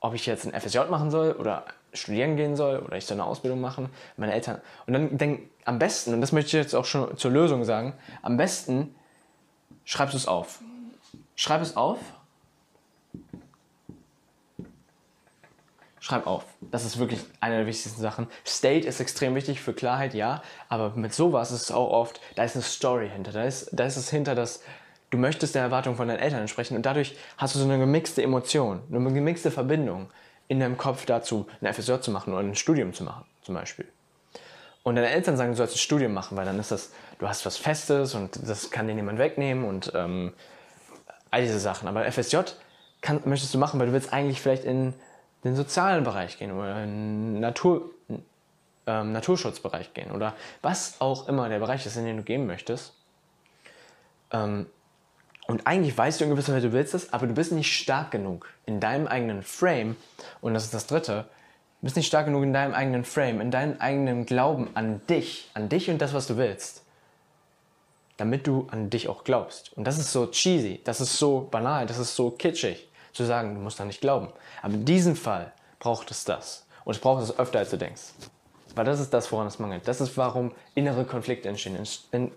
ob 0.02 0.16
ich 0.16 0.26
jetzt 0.26 0.46
ein 0.46 0.52
FSJ 0.52 0.80
machen 0.90 1.12
soll 1.12 1.32
oder 1.32 1.64
studieren 1.94 2.36
gehen 2.36 2.58
soll 2.58 2.80
oder 2.80 2.98
ich 2.98 3.06
soll 3.06 3.16
eine 3.16 3.24
Ausbildung 3.24 3.62
machen. 3.62 3.90
Meine 4.18 4.34
Eltern. 4.34 4.60
Und 4.86 4.92
dann 4.92 5.18
denk 5.18 5.50
am 5.64 5.80
besten, 5.80 6.14
und 6.14 6.20
das 6.20 6.34
möchte 6.34 6.48
ich 6.48 6.62
jetzt 6.62 6.76
auch 6.76 6.84
schon 6.84 7.16
zur 7.16 7.32
Lösung 7.32 7.64
sagen, 7.64 7.94
am 8.22 8.36
besten 8.36 8.94
schreibst 9.86 10.14
du 10.14 10.18
es 10.18 10.28
auf. 10.28 10.60
Schreib 11.38 11.62
es 11.62 11.78
auf. 11.78 12.00
Schreib 16.00 16.28
auf. 16.28 16.46
Das 16.62 16.86
ist 16.86 16.98
wirklich 16.98 17.20
eine 17.42 17.58
der 17.58 17.66
wichtigsten 17.66 18.02
Sachen. 18.02 18.28
State 18.46 18.88
ist 18.88 19.00
extrem 19.00 19.36
wichtig 19.36 19.62
für 19.62 19.74
Klarheit, 19.74 20.14
ja. 20.14 20.42
Aber 20.70 20.92
mit 20.92 21.14
sowas 21.14 21.52
ist 21.52 21.64
es 21.64 21.72
auch 21.72 21.90
oft, 21.90 22.22
da 22.36 22.44
ist 22.44 22.56
eine 22.56 22.64
Story 22.64 23.10
hinter. 23.10 23.32
Da 23.32 23.44
ist, 23.44 23.70
da 23.74 23.86
ist 23.86 23.98
es 23.98 24.10
hinter, 24.10 24.36
dass 24.36 24.62
du 25.10 25.18
möchtest 25.18 25.56
der 25.56 25.64
Erwartung 25.64 25.96
von 25.96 26.08
deinen 26.08 26.20
Eltern 26.20 26.42
entsprechen 26.42 26.76
und 26.76 26.86
dadurch 26.86 27.18
hast 27.38 27.56
du 27.56 27.60
so 27.60 27.66
eine 27.66 27.80
gemixte 27.80 28.22
Emotion, 28.22 28.82
eine 28.92 29.12
gemixte 29.12 29.52
Verbindung 29.52 30.10
in 30.48 30.60
deinem 30.60 30.78
Kopf 30.78 31.06
dazu, 31.06 31.48
ein 31.62 31.74
FSJ 31.74 32.00
zu 32.02 32.12
machen 32.12 32.34
oder 32.34 32.44
ein 32.44 32.56
Studium 32.56 32.94
zu 32.94 33.04
machen, 33.04 33.26
zum 33.42 33.56
Beispiel. 33.56 33.88
Und 34.84 34.96
deine 34.96 35.10
Eltern 35.10 35.38
sagen, 35.38 35.52
du 35.52 35.58
sollst 35.58 35.76
ein 35.76 35.80
Studium 35.80 36.14
machen, 36.14 36.38
weil 36.38 36.46
dann 36.46 36.60
ist 36.60 36.72
das, 36.72 36.92
du 37.20 37.28
hast 37.28 37.46
was 37.46 37.58
Festes 37.58 38.16
und 38.16 38.40
das 38.48 38.72
kann 38.72 38.88
dir 38.88 38.96
niemand 38.96 39.20
wegnehmen 39.20 39.66
und 39.66 39.92
ähm, 39.94 40.34
all 41.32 41.42
diese 41.42 41.60
Sachen. 41.60 41.88
Aber 41.88 42.10
FSJ 42.12 42.38
kann, 43.02 43.22
möchtest 43.26 43.54
du 43.54 43.58
machen, 43.58 43.80
weil 43.80 43.88
du 43.88 43.94
willst 43.94 44.14
eigentlich 44.14 44.42
vielleicht 44.42 44.64
in 44.64 44.94
den 45.44 45.56
sozialen 45.56 46.04
Bereich 46.04 46.38
gehen 46.38 46.52
oder 46.52 46.84
in 46.84 47.40
Natur, 47.40 47.92
ähm, 48.88 49.12
Naturschutzbereich 49.14 49.94
gehen 49.94 50.12
oder 50.12 50.36
was 50.62 51.00
auch 51.00 51.28
immer 51.28 51.50
der 51.50 51.60
Bereich 51.60 51.86
ist, 51.86 51.96
in 51.96 52.06
den 52.06 52.18
du 52.18 52.24
gehen 52.24 52.46
möchtest. 52.46 52.94
Ähm, 54.32 54.68
und 55.48 55.66
eigentlich 55.66 55.98
weißt 55.98 56.20
du 56.20 56.26
in 56.26 56.30
gewisser 56.30 56.54
Weise, 56.54 56.68
du 56.68 56.74
willst 56.74 56.94
es, 56.94 57.12
aber 57.12 57.26
du 57.26 57.34
bist 57.34 57.52
nicht 57.52 57.76
stark 57.76 58.12
genug 58.12 58.50
in 58.66 58.80
deinem 58.80 59.08
eigenen 59.08 59.42
Frame. 59.42 59.96
Und 60.42 60.54
das 60.54 60.66
ist 60.66 60.74
das 60.74 60.86
Dritte, 60.86 61.26
Du 61.80 61.86
bist 61.86 61.96
nicht 61.96 62.08
stark 62.08 62.26
genug 62.26 62.44
in 62.44 62.52
deinem 62.52 62.74
eigenen 62.74 63.06
Frame, 63.06 63.40
in 63.40 63.52
deinem 63.52 63.80
eigenen 63.80 64.26
Glauben 64.26 64.68
an 64.74 65.00
dich, 65.08 65.50
an 65.54 65.70
dich 65.70 65.90
und 65.90 66.02
das, 66.02 66.14
was 66.14 66.28
du 66.28 66.36
willst. 66.36 66.84
Damit 68.18 68.48
du 68.48 68.68
an 68.70 68.90
dich 68.90 69.08
auch 69.08 69.24
glaubst. 69.24 69.72
Und 69.78 69.86
das 69.86 69.98
ist 69.98 70.12
so 70.12 70.28
cheesy, 70.28 70.82
das 70.84 71.00
ist 71.00 71.18
so 71.18 71.48
banal, 71.50 71.86
das 71.86 71.98
ist 71.98 72.18
so 72.18 72.32
kitschig, 72.32 72.89
zu 73.20 73.26
sagen, 73.26 73.54
du 73.54 73.60
musst 73.62 73.80
da 73.80 73.86
nicht 73.86 74.00
glauben. 74.00 74.30
Aber 74.62 74.74
in 74.74 74.86
diesem 74.86 75.16
Fall 75.16 75.52
braucht 75.80 76.10
es 76.10 76.24
das. 76.24 76.66
Und 76.86 76.96
es 76.96 77.02
braucht 77.02 77.22
es 77.22 77.38
öfter, 77.38 77.60
als 77.60 77.70
du 77.70 77.78
denkst. 77.78 78.02
Weil 78.76 78.86
das 78.86 79.02
ist 79.02 79.14
das, 79.14 79.30
woran 79.32 79.46
es 79.46 79.60
mangelt. 79.60 79.86
Das 79.88 80.00
ist, 80.00 80.16
warum 80.16 80.54
innere 80.74 81.04
Konflikte 81.04 81.50
entstehen. 81.50 81.78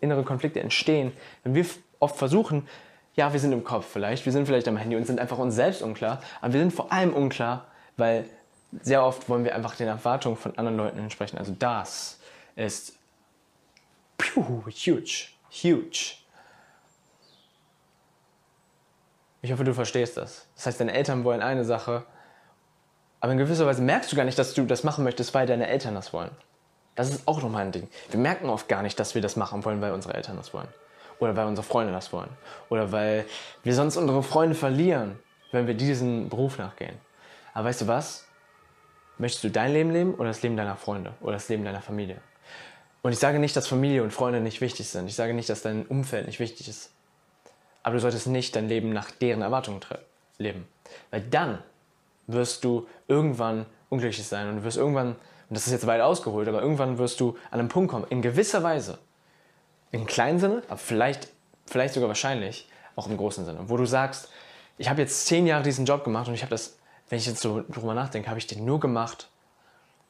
Innere 0.00 0.24
Konflikte 0.24 0.60
entstehen, 0.60 1.12
wenn 1.44 1.54
wir 1.54 1.64
oft 2.00 2.16
versuchen, 2.16 2.66
ja, 3.14 3.32
wir 3.32 3.38
sind 3.38 3.52
im 3.52 3.62
Kopf 3.62 3.86
vielleicht, 3.86 4.24
wir 4.24 4.32
sind 4.32 4.46
vielleicht 4.46 4.66
am 4.66 4.76
Handy 4.76 4.96
und 4.96 5.06
sind 5.06 5.20
einfach 5.20 5.38
uns 5.38 5.54
selbst 5.54 5.82
unklar, 5.82 6.20
aber 6.40 6.54
wir 6.54 6.60
sind 6.60 6.72
vor 6.72 6.90
allem 6.90 7.12
unklar, 7.12 7.66
weil 7.96 8.24
sehr 8.80 9.04
oft 9.04 9.28
wollen 9.28 9.44
wir 9.44 9.54
einfach 9.54 9.76
den 9.76 9.86
Erwartungen 9.86 10.36
von 10.36 10.56
anderen 10.58 10.78
Leuten 10.78 10.98
entsprechen. 10.98 11.38
Also 11.38 11.54
das 11.56 12.18
ist 12.56 12.96
huge, 14.34 15.28
huge. 15.62 16.21
Ich 19.42 19.50
hoffe, 19.52 19.64
du 19.64 19.75
verstehst 19.75 20.16
das. 20.16 20.46
Das 20.54 20.66
heißt, 20.66 20.80
deine 20.80 20.94
Eltern 20.94 21.25
wollen 21.25 21.42
eine 21.42 21.64
Sache, 21.64 22.04
aber 23.20 23.32
in 23.32 23.38
gewisser 23.38 23.66
Weise 23.66 23.82
merkst 23.82 24.11
du 24.11 24.16
gar 24.16 24.25
nicht, 24.25 24.38
dass 24.38 24.54
du 24.54 24.64
das 24.64 24.84
machen 24.84 25.04
möchtest, 25.04 25.34
weil 25.34 25.46
deine 25.46 25.66
Eltern 25.66 25.94
das 25.94 26.12
wollen. 26.12 26.30
Das 26.94 27.11
ist 27.11 27.26
auch 27.26 27.42
nochmal 27.42 27.66
ein 27.66 27.72
Ding. 27.72 27.88
Wir 28.11 28.20
merken 28.20 28.49
oft 28.49 28.68
gar 28.68 28.82
nicht, 28.82 28.99
dass 29.00 29.14
wir 29.14 29.22
das 29.22 29.37
machen 29.37 29.64
wollen, 29.64 29.80
weil 29.80 29.92
unsere 29.92 30.14
Eltern 30.14 30.37
das 30.37 30.54
wollen. 30.54 30.68
Oder 31.18 31.37
weil 31.37 31.46
unsere 31.46 31.66
Freunde 31.66 31.92
das 31.92 32.12
wollen. 32.12 32.28
Oder 32.68 32.92
weil 32.92 33.25
wir 33.64 33.75
sonst 33.75 33.96
unsere 33.96 34.22
Freunde 34.22 34.54
verlieren, 34.54 35.18
wenn 35.50 35.66
wir 35.66 35.75
diesen 35.75 36.28
Beruf 36.28 36.58
nachgehen. 36.58 36.96
Aber 37.52 37.68
weißt 37.68 37.82
du 37.82 37.87
was? 37.88 38.26
Möchtest 39.18 39.44
du 39.44 39.50
dein 39.50 39.72
Leben 39.72 39.90
leben 39.90 40.14
oder 40.14 40.28
das 40.28 40.42
Leben 40.42 40.56
deiner 40.56 40.76
Freunde 40.76 41.14
oder 41.20 41.32
das 41.32 41.49
Leben 41.49 41.64
deiner 41.64 41.82
Familie? 41.82 42.18
Und 43.02 43.12
ich 43.12 43.18
sage 43.18 43.40
nicht, 43.40 43.56
dass 43.56 43.66
Familie 43.66 44.02
und 44.04 44.12
Freunde 44.12 44.40
nicht 44.40 44.61
wichtig 44.61 44.88
sind. 44.88 45.06
Ich 45.08 45.16
sage 45.16 45.34
nicht, 45.34 45.49
dass 45.49 45.62
dein 45.62 45.87
Umfeld 45.87 46.26
nicht 46.26 46.38
wichtig 46.38 46.68
ist. 46.68 46.91
Aber 47.82 47.94
du 47.94 48.00
solltest 48.00 48.26
nicht 48.26 48.54
dein 48.56 48.68
Leben 48.68 48.92
nach 48.92 49.10
deren 49.10 49.42
Erwartungen 49.42 49.80
leben. 50.38 50.66
Weil 51.10 51.22
dann 51.22 51.58
wirst 52.26 52.64
du 52.64 52.86
irgendwann 53.08 53.66
unglücklich 53.88 54.26
sein 54.26 54.48
und 54.48 54.56
du 54.56 54.64
wirst 54.64 54.76
irgendwann, 54.76 55.08
und 55.08 55.16
das 55.50 55.66
ist 55.66 55.72
jetzt 55.72 55.86
weit 55.86 56.00
ausgeholt, 56.00 56.48
aber 56.48 56.62
irgendwann 56.62 56.98
wirst 56.98 57.20
du 57.20 57.36
an 57.50 57.60
einen 57.60 57.68
Punkt 57.68 57.90
kommen, 57.90 58.06
in 58.08 58.22
gewisser 58.22 58.62
Weise, 58.62 58.98
im 59.90 60.06
kleinen 60.06 60.38
Sinne, 60.38 60.62
aber 60.68 60.78
vielleicht, 60.78 61.28
vielleicht 61.66 61.94
sogar 61.94 62.08
wahrscheinlich 62.08 62.68
auch 62.96 63.08
im 63.08 63.16
großen 63.16 63.44
Sinne, 63.44 63.58
wo 63.68 63.76
du 63.76 63.84
sagst, 63.84 64.30
ich 64.78 64.88
habe 64.88 65.02
jetzt 65.02 65.26
zehn 65.26 65.46
Jahre 65.46 65.62
diesen 65.62 65.84
Job 65.84 66.04
gemacht 66.04 66.28
und 66.28 66.34
ich 66.34 66.42
habe 66.42 66.50
das, 66.50 66.78
wenn 67.08 67.18
ich 67.18 67.26
jetzt 67.26 67.40
so 67.40 67.62
drüber 67.68 67.94
nachdenke, 67.94 68.28
habe 68.28 68.38
ich 68.38 68.46
den 68.46 68.64
nur 68.64 68.80
gemacht, 68.80 69.28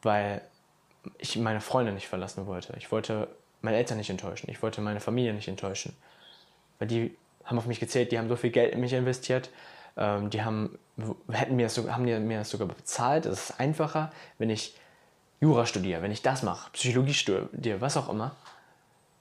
weil 0.03 0.43
ich 1.19 1.37
meine 1.37 1.61
Freunde 1.61 1.93
nicht 1.93 2.09
verlassen 2.09 2.47
wollte. 2.47 2.75
Ich 2.77 2.93
wollte 2.93 3.29
meine 3.61 3.77
Eltern 3.77 3.99
nicht 3.99 4.11
enttäuschen. 4.11 4.51
Ich 4.51 4.63
wollte 4.63 4.81
meine 4.81 5.01
Familie 5.01 5.35
nicht 5.35 5.49
enttäuschen. 5.49 5.97
Weil 6.79 6.89
die 6.89 7.17
haben 7.45 7.59
auf 7.59 7.67
mich 7.67 7.81
gezählt, 7.81 8.13
die 8.13 8.19
haben 8.19 8.29
so 8.29 8.37
viel 8.37 8.51
Geld 8.51 8.73
in 8.73 8.81
mich 8.81 8.93
investiert. 8.93 9.51
Ähm, 9.97 10.31
die 10.31 10.43
haben, 10.43 10.79
hätten 11.31 11.57
mir 11.57 11.65
das, 11.67 11.79
haben 11.79 12.05
mir 12.05 12.39
das 12.39 12.51
sogar 12.51 12.69
bezahlt. 12.69 13.27
Es 13.27 13.51
ist 13.51 13.61
einfacher, 13.61 14.13
wenn 14.39 14.51
ich 14.51 14.77
Jura 15.41 15.67
studiere, 15.67 16.03
wenn 16.03 16.13
ich 16.13 16.23
das 16.23 16.43
mache, 16.43 16.71
Psychologie 16.73 17.15
studiere, 17.15 17.81
was 17.81 17.97
auch 17.97 18.09
immer. 18.09 18.37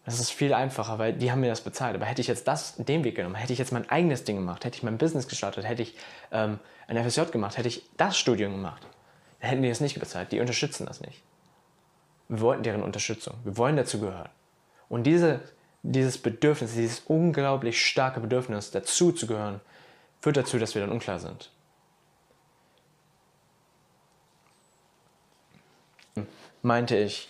Das 0.05 0.19
ist 0.19 0.31
viel 0.31 0.53
einfacher, 0.53 0.97
weil 0.97 1.13
die 1.13 1.31
haben 1.31 1.41
mir 1.41 1.49
das 1.49 1.61
bezahlt. 1.61 1.95
Aber 1.95 2.05
hätte 2.05 2.21
ich 2.21 2.27
jetzt 2.27 2.47
das, 2.47 2.75
den 2.75 3.03
Weg 3.03 3.15
genommen, 3.15 3.35
hätte 3.35 3.53
ich 3.53 3.59
jetzt 3.59 3.71
mein 3.71 3.89
eigenes 3.89 4.23
Ding 4.23 4.35
gemacht, 4.35 4.65
hätte 4.65 4.77
ich 4.77 4.83
mein 4.83 4.97
Business 4.97 5.27
gestartet, 5.27 5.67
hätte 5.67 5.83
ich 5.83 5.95
ähm, 6.31 6.59
ein 6.87 6.97
FSJ 7.03 7.31
gemacht, 7.31 7.57
hätte 7.57 7.67
ich 7.67 7.83
das 7.97 8.17
Studium 8.17 8.53
gemacht, 8.53 8.85
dann 9.39 9.49
hätten 9.49 9.61
die 9.61 9.69
das 9.69 9.79
nicht 9.79 9.99
bezahlt. 9.99 10.31
Die 10.31 10.39
unterstützen 10.39 10.85
das 10.85 11.01
nicht. 11.01 11.21
Wir 12.29 12.39
wollten 12.41 12.63
deren 12.63 12.81
Unterstützung. 12.81 13.35
Wir 13.43 13.57
wollen 13.57 13.75
dazu 13.75 13.99
gehören. 13.99 14.29
Und 14.89 15.03
diese, 15.03 15.41
dieses 15.83 16.17
Bedürfnis, 16.17 16.73
dieses 16.73 17.01
unglaublich 17.07 17.85
starke 17.85 18.19
Bedürfnis, 18.19 18.71
dazu 18.71 19.11
zu 19.11 19.27
gehören, 19.27 19.61
führt 20.21 20.37
dazu, 20.37 20.59
dass 20.59 20.75
wir 20.75 20.81
dann 20.81 20.91
unklar 20.91 21.19
sind. 21.19 21.51
Meinte 26.61 26.95
ich, 26.95 27.29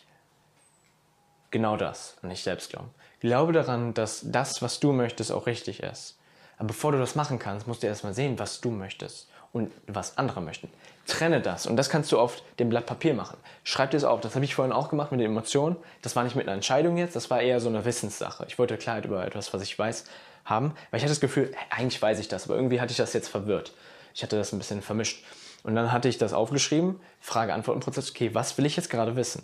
genau 1.52 1.78
das 1.78 2.18
an 2.22 2.30
dich 2.30 2.44
selbst 2.44 2.70
glauben. 2.70 2.90
Glaube 3.22 3.54
daran, 3.54 3.94
dass 3.94 4.22
das, 4.26 4.62
was 4.62 4.80
du 4.80 4.92
möchtest, 4.92 5.32
auch 5.32 5.46
richtig 5.46 5.82
ist. 5.82 6.18
Aber 6.58 6.68
bevor 6.68 6.92
du 6.92 6.98
das 6.98 7.16
machen 7.16 7.40
kannst, 7.40 7.68
musst 7.68 7.84
du 7.84 7.88
erstmal 7.88 8.14
sehen, 8.14 8.40
was 8.40 8.60
du 8.60 8.72
möchtest 8.72 9.30
und 9.54 9.72
was 9.88 10.18
andere 10.18 10.42
möchten. 10.42 10.70
Trenne 11.08 11.42
das 11.42 11.66
und 11.66 11.76
das 11.76 11.90
kannst 11.90 12.12
du 12.12 12.20
auf 12.20 12.42
dem 12.60 12.70
Blatt 12.70 12.86
Papier 12.86 13.14
machen. 13.14 13.38
Schreib 13.64 13.92
dir 13.92 13.98
es 13.98 14.04
auf. 14.04 14.22
Das 14.22 14.36
habe 14.36 14.46
ich 14.46 14.56
vorhin 14.56 14.72
auch 14.72 14.90
gemacht 14.90 15.12
mit 15.12 15.20
den 15.20 15.32
Emotionen. 15.32 15.76
Das 16.02 16.16
war 16.16 16.24
nicht 16.24 16.36
mit 16.36 16.48
einer 16.48 16.56
Entscheidung 16.56 16.98
jetzt, 16.98 17.16
das 17.16 17.30
war 17.30 17.42
eher 17.42 17.60
so 17.60 17.70
eine 17.70 17.84
Wissenssache. 17.84 18.46
Ich 18.48 18.58
wollte 18.60 18.78
Klarheit 18.78 19.06
über 19.06 19.26
etwas, 19.26 19.54
was 19.54 19.62
ich 19.62 19.78
weiß, 19.78 20.06
haben, 20.46 20.74
weil 20.90 20.98
ich 21.00 21.04
hatte 21.04 21.12
das 21.12 21.20
Gefühl, 21.20 21.54
eigentlich 21.70 22.02
weiß 22.02 22.20
ich 22.20 22.28
das, 22.28 22.46
aber 22.46 22.56
irgendwie 22.56 22.80
hatte 22.80 22.92
ich 22.92 22.98
das 22.98 23.14
jetzt 23.14 23.28
verwirrt. 23.28 23.74
Ich 24.14 24.24
hatte 24.24 24.38
das 24.38 24.54
ein 24.54 24.58
bisschen 24.58 24.82
vermischt. 24.82 25.24
Und 25.64 25.76
dann 25.76 25.92
hatte 25.92 26.08
ich 26.08 26.18
das 26.18 26.34
aufgeschrieben, 26.34 27.00
Frage-Antworten-Prozess, 27.20 28.10
okay, 28.10 28.34
was 28.34 28.58
will 28.58 28.66
ich 28.66 28.76
jetzt 28.76 28.90
gerade 28.90 29.16
wissen? 29.16 29.44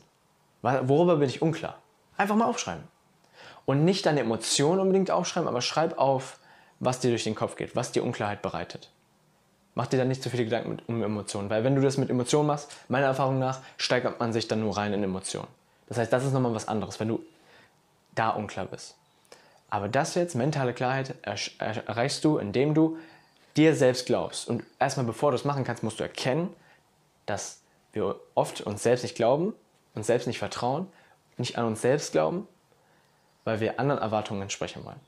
Worüber 0.62 1.18
bin 1.18 1.30
ich 1.30 1.42
unklar? 1.42 1.78
Einfach 2.18 2.36
mal 2.36 2.46
aufschreiben. 2.46 2.84
Und 3.66 3.86
nicht 3.86 4.06
deine 4.06 4.22
Emotionen 4.22 4.80
unbedingt 4.80 5.12
aufschreiben, 5.12 5.48
aber 5.48 5.62
schreib 5.62 6.00
auf, 6.00 6.40
was 6.80 7.00
dir 7.00 7.10
durch 7.10 7.24
den 7.24 7.36
Kopf 7.36 7.56
geht, 7.56 7.76
was 7.76 7.92
dir 7.92 8.04
Unklarheit 8.04 8.42
bereitet. 8.42 8.90
Mach 9.78 9.88
dir 9.88 9.98
dann 9.98 10.08
nicht 10.08 10.24
zu 10.24 10.30
viele 10.30 10.44
Gedanken 10.44 10.70
mit, 10.70 10.90
um 10.90 11.04
Emotionen, 11.04 11.50
weil 11.50 11.64
wenn 11.64 11.76
du 11.76 11.82
das 11.82 11.98
mit 11.98 12.10
Emotionen 12.10 12.48
machst, 12.48 12.72
meiner 12.90 13.06
Erfahrung 13.06 13.40
nach, 13.40 13.62
steigert 13.78 14.20
man 14.20 14.34
sich 14.34 14.48
dann 14.48 14.60
nur 14.60 14.76
rein 14.76 14.92
in 14.92 15.04
Emotionen. 15.04 15.48
Das 15.88 15.98
heißt, 15.98 16.12
das 16.12 16.26
ist 16.26 16.34
nochmal 16.34 16.54
was 16.54 16.68
anderes, 16.68 17.00
wenn 17.00 17.08
du 17.08 17.24
da 18.16 18.30
unklar 18.32 18.66
bist. 18.66 18.96
Aber 19.70 19.88
das 19.88 20.16
jetzt, 20.16 20.36
mentale 20.36 20.74
Klarheit, 20.74 21.16
erreichst 21.60 22.26
du, 22.26 22.38
indem 22.38 22.74
du 22.74 22.98
dir 23.56 23.76
selbst 23.76 24.06
glaubst. 24.06 24.50
Und 24.50 24.64
erstmal, 24.80 25.06
bevor 25.06 25.32
du 25.32 25.36
es 25.36 25.46
machen 25.46 25.64
kannst, 25.64 25.84
musst 25.84 26.00
du 26.00 26.04
erkennen, 26.04 26.54
dass 27.26 27.62
wir 27.94 28.16
oft 28.36 28.62
uns 28.62 28.84
selbst 28.84 29.04
nicht 29.04 29.16
glauben, 29.16 29.54
uns 29.94 30.08
selbst 30.08 30.28
nicht 30.28 30.40
vertrauen 30.40 30.88
nicht 31.38 31.58
an 31.58 31.66
uns 31.66 31.82
selbst 31.82 32.12
glauben, 32.12 32.48
weil 33.44 33.60
wir 33.60 33.80
anderen 33.80 34.02
Erwartungen 34.02 34.42
entsprechen 34.42 34.84
wollen. 34.84 35.00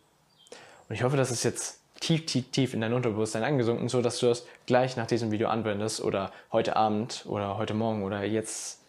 Und 0.88 0.96
ich 0.96 1.04
hoffe, 1.04 1.18
das 1.18 1.32
ist 1.32 1.44
jetzt 1.44 1.79
tief, 2.00 2.26
tief, 2.26 2.52
tief 2.52 2.74
in 2.74 2.82
dein 2.82 2.94
Unterbewusstsein 2.94 3.44
angesunken, 3.44 3.90
so 3.90 4.02
dass 4.02 4.20
du 4.20 4.28
das 4.28 4.46
gleich 4.66 4.96
nach 4.96 5.08
diesem 5.08 5.32
Video 5.32 5.50
anwendest 5.50 6.02
oder 6.02 6.32
heute 6.52 6.76
Abend 6.76 7.26
oder 7.28 7.58
heute 7.58 7.74
Morgen 7.74 8.04
oder 8.04 8.24
jetzt 8.24 8.80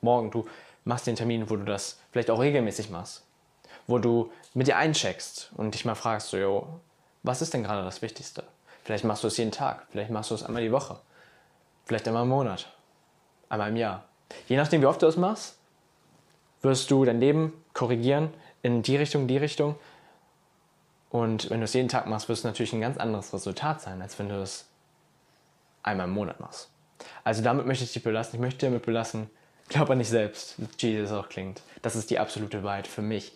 morgen. 0.00 0.30
Du 0.30 0.46
machst 0.84 1.06
den 1.06 1.16
Termin, 1.16 1.48
wo 1.50 1.56
du 1.56 1.64
das 1.64 1.98
vielleicht 2.12 2.30
auch 2.30 2.40
regelmäßig 2.40 2.90
machst, 2.90 3.24
wo 3.86 3.98
du 3.98 4.30
mit 4.54 4.66
dir 4.66 4.76
eincheckst 4.76 5.50
und 5.56 5.74
dich 5.74 5.84
mal 5.84 5.94
fragst, 5.94 6.28
so, 6.28 6.36
yo, 6.36 6.80
was 7.22 7.42
ist 7.42 7.54
denn 7.54 7.62
gerade 7.62 7.84
das 7.84 8.02
Wichtigste? 8.02 8.44
Vielleicht 8.84 9.04
machst 9.04 9.24
du 9.24 9.28
es 9.28 9.36
jeden 9.36 9.50
Tag, 9.50 9.86
vielleicht 9.90 10.10
machst 10.10 10.30
du 10.30 10.34
es 10.34 10.44
einmal 10.44 10.62
die 10.62 10.72
Woche, 10.72 10.98
vielleicht 11.84 12.06
einmal 12.06 12.22
im 12.22 12.28
Monat, 12.28 12.72
einmal 13.48 13.70
im 13.70 13.76
Jahr. 13.76 14.04
Je 14.48 14.56
nachdem, 14.56 14.80
wie 14.80 14.86
oft 14.86 15.02
du 15.02 15.06
es 15.06 15.16
machst, 15.16 15.56
wirst 16.62 16.90
du 16.90 17.04
dein 17.04 17.20
Leben 17.20 17.52
korrigieren 17.72 18.32
in 18.62 18.82
die 18.82 18.96
Richtung, 18.96 19.26
die 19.26 19.36
Richtung. 19.36 19.76
Und 21.16 21.48
wenn 21.48 21.60
du 21.60 21.64
es 21.64 21.72
jeden 21.72 21.88
Tag 21.88 22.06
machst, 22.08 22.28
wird 22.28 22.36
es 22.36 22.44
natürlich 22.44 22.74
ein 22.74 22.82
ganz 22.82 22.98
anderes 22.98 23.32
Resultat 23.32 23.80
sein, 23.80 24.02
als 24.02 24.18
wenn 24.18 24.28
du 24.28 24.34
es 24.34 24.66
einmal 25.82 26.08
im 26.08 26.12
Monat 26.12 26.40
machst. 26.40 26.68
Also 27.24 27.42
damit 27.42 27.64
möchte 27.64 27.84
ich 27.84 27.92
dich 27.94 28.02
belassen. 28.02 28.34
Ich 28.34 28.40
möchte 28.40 28.66
damit 28.66 28.84
belassen, 28.84 29.30
glaub 29.70 29.88
an 29.88 29.98
dich 29.98 30.10
selbst, 30.10 30.56
wie 30.58 30.88
Jesus 30.88 31.12
auch 31.12 31.30
klingt. 31.30 31.62
Das 31.80 31.96
ist 31.96 32.10
die 32.10 32.18
absolute 32.18 32.62
Wahrheit 32.64 32.86
für 32.86 33.00
mich, 33.00 33.32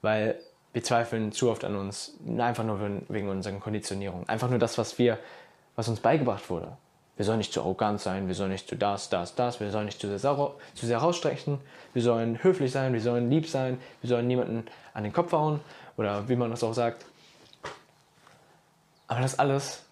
weil 0.00 0.38
wir 0.72 0.84
zweifeln 0.84 1.32
zu 1.32 1.50
oft 1.50 1.64
an 1.64 1.74
uns, 1.74 2.12
einfach 2.38 2.62
nur 2.62 2.78
wegen 3.08 3.28
unserer 3.28 3.58
Konditionierung. 3.58 4.28
Einfach 4.28 4.48
nur 4.48 4.60
das, 4.60 4.78
was 4.78 5.00
wir, 5.00 5.18
was 5.74 5.88
uns 5.88 5.98
beigebracht 5.98 6.48
wurde. 6.50 6.76
Wir 7.16 7.24
sollen 7.24 7.38
nicht 7.38 7.52
zu 7.52 7.62
arrogant 7.62 8.00
sein, 8.00 8.28
wir 8.28 8.36
sollen 8.36 8.52
nicht 8.52 8.68
zu 8.68 8.76
das, 8.76 9.08
das, 9.08 9.34
das, 9.34 9.58
wir 9.58 9.72
sollen 9.72 9.86
nicht 9.86 10.00
zu 10.00 10.06
sehr, 10.06 10.36
zu 10.74 10.86
sehr 10.86 10.98
rausstrecken, 10.98 11.58
wir 11.94 12.02
sollen 12.02 12.44
höflich 12.44 12.70
sein, 12.70 12.92
wir 12.92 13.00
sollen 13.00 13.28
lieb 13.28 13.48
sein, 13.48 13.80
wir 14.02 14.08
sollen 14.08 14.28
niemanden 14.28 14.66
an 14.92 15.02
den 15.02 15.12
Kopf 15.12 15.32
hauen 15.32 15.58
oder 15.96 16.28
wie 16.28 16.36
man 16.36 16.50
das 16.50 16.62
auch 16.62 16.74
sagt. 16.74 17.04
Aber 19.06 19.20
das 19.20 19.38
alles, 19.38 19.84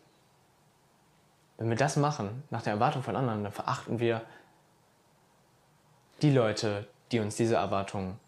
wenn 1.59 1.69
wir 1.69 1.77
das 1.77 1.97
machen, 1.97 2.43
nach 2.51 2.63
der 2.63 2.75
Erwartung 2.75 3.03
von 3.03 3.17
anderen, 3.17 3.45
dann 3.45 3.53
verachten 3.53 3.99
wir 4.01 4.23
die 6.23 6.31
Leute, 6.31 6.87
die 7.11 7.21
uns 7.21 7.37
diese 7.37 7.57
Erwartungen 7.57 8.19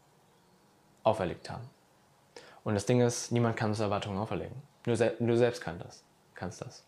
auferlegt 1.02 1.50
haben. 1.50 1.68
Und 2.64 2.74
das 2.74 2.86
Ding 2.86 3.00
ist, 3.00 3.30
niemand 3.30 3.56
kann 3.56 3.70
uns 3.70 3.80
Erwartungen 3.80 4.18
auferlegen. 4.18 4.56
Nur, 4.86 4.96
se 4.96 5.14
nur 5.18 5.36
selbst 5.36 5.60
kann 5.60 5.78
das, 5.78 6.02
kannst 6.34 6.60
das. 6.60 6.84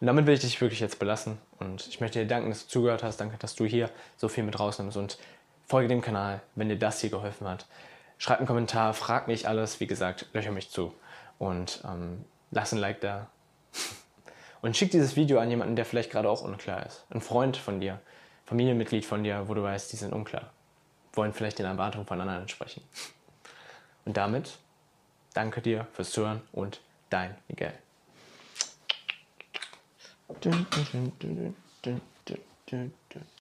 Und 0.00 0.06
damit 0.06 0.26
will 0.26 0.34
ich 0.34 0.40
dich 0.40 0.60
wirklich 0.60 0.80
jetzt 0.80 0.98
belassen. 0.98 1.38
Und 1.58 1.86
ich 1.86 2.00
möchte 2.00 2.18
dir 2.18 2.26
danken, 2.26 2.48
dass 2.48 2.64
du 2.64 2.68
zugehört 2.70 3.02
hast. 3.02 3.18
Danke, 3.18 3.36
dass 3.36 3.54
du 3.54 3.66
hier 3.66 3.90
so 4.16 4.28
viel 4.28 4.44
mit 4.44 4.58
rausnimmst. 4.58 4.96
Und 4.96 5.18
folge 5.66 5.88
dem 5.88 6.00
Kanal, 6.00 6.40
wenn 6.54 6.70
dir 6.70 6.78
das 6.78 7.00
hier 7.00 7.10
geholfen 7.10 7.46
hat. 7.46 7.66
Schreib 8.16 8.38
einen 8.38 8.46
Kommentar, 8.46 8.94
frag 8.94 9.28
mich 9.28 9.46
alles. 9.46 9.78
Wie 9.80 9.86
gesagt, 9.86 10.26
löcher 10.32 10.52
mich 10.52 10.70
zu. 10.70 10.94
Und 11.38 11.82
ähm, 11.84 12.24
lass 12.50 12.72
ein 12.72 12.78
Like 12.78 13.00
da. 13.00 13.28
Und 14.62 14.76
schick 14.76 14.90
dieses 14.90 15.16
Video 15.16 15.38
an 15.38 15.50
jemanden, 15.50 15.76
der 15.76 15.84
vielleicht 15.84 16.10
gerade 16.10 16.28
auch 16.28 16.42
unklar 16.42 16.84
ist. 16.86 17.04
Ein 17.10 17.20
Freund 17.20 17.56
von 17.56 17.80
dir. 17.80 18.00
Familienmitglied 18.50 19.04
von 19.04 19.22
dir, 19.22 19.48
wo 19.48 19.54
du 19.54 19.62
weißt, 19.62 19.92
die 19.92 19.96
sind 19.96 20.12
unklar, 20.12 20.50
wollen 21.12 21.32
vielleicht 21.32 21.60
den 21.60 21.66
Erwartungen 21.66 22.04
von 22.04 22.20
anderen 22.20 22.40
entsprechen. 22.40 22.82
Und 24.04 24.16
damit 24.16 24.58
danke 25.34 25.62
dir 25.62 25.86
fürs 25.92 26.10
Zuhören 26.10 26.40
und 26.50 26.80
dein 27.10 27.36
Miguel. 27.46 27.72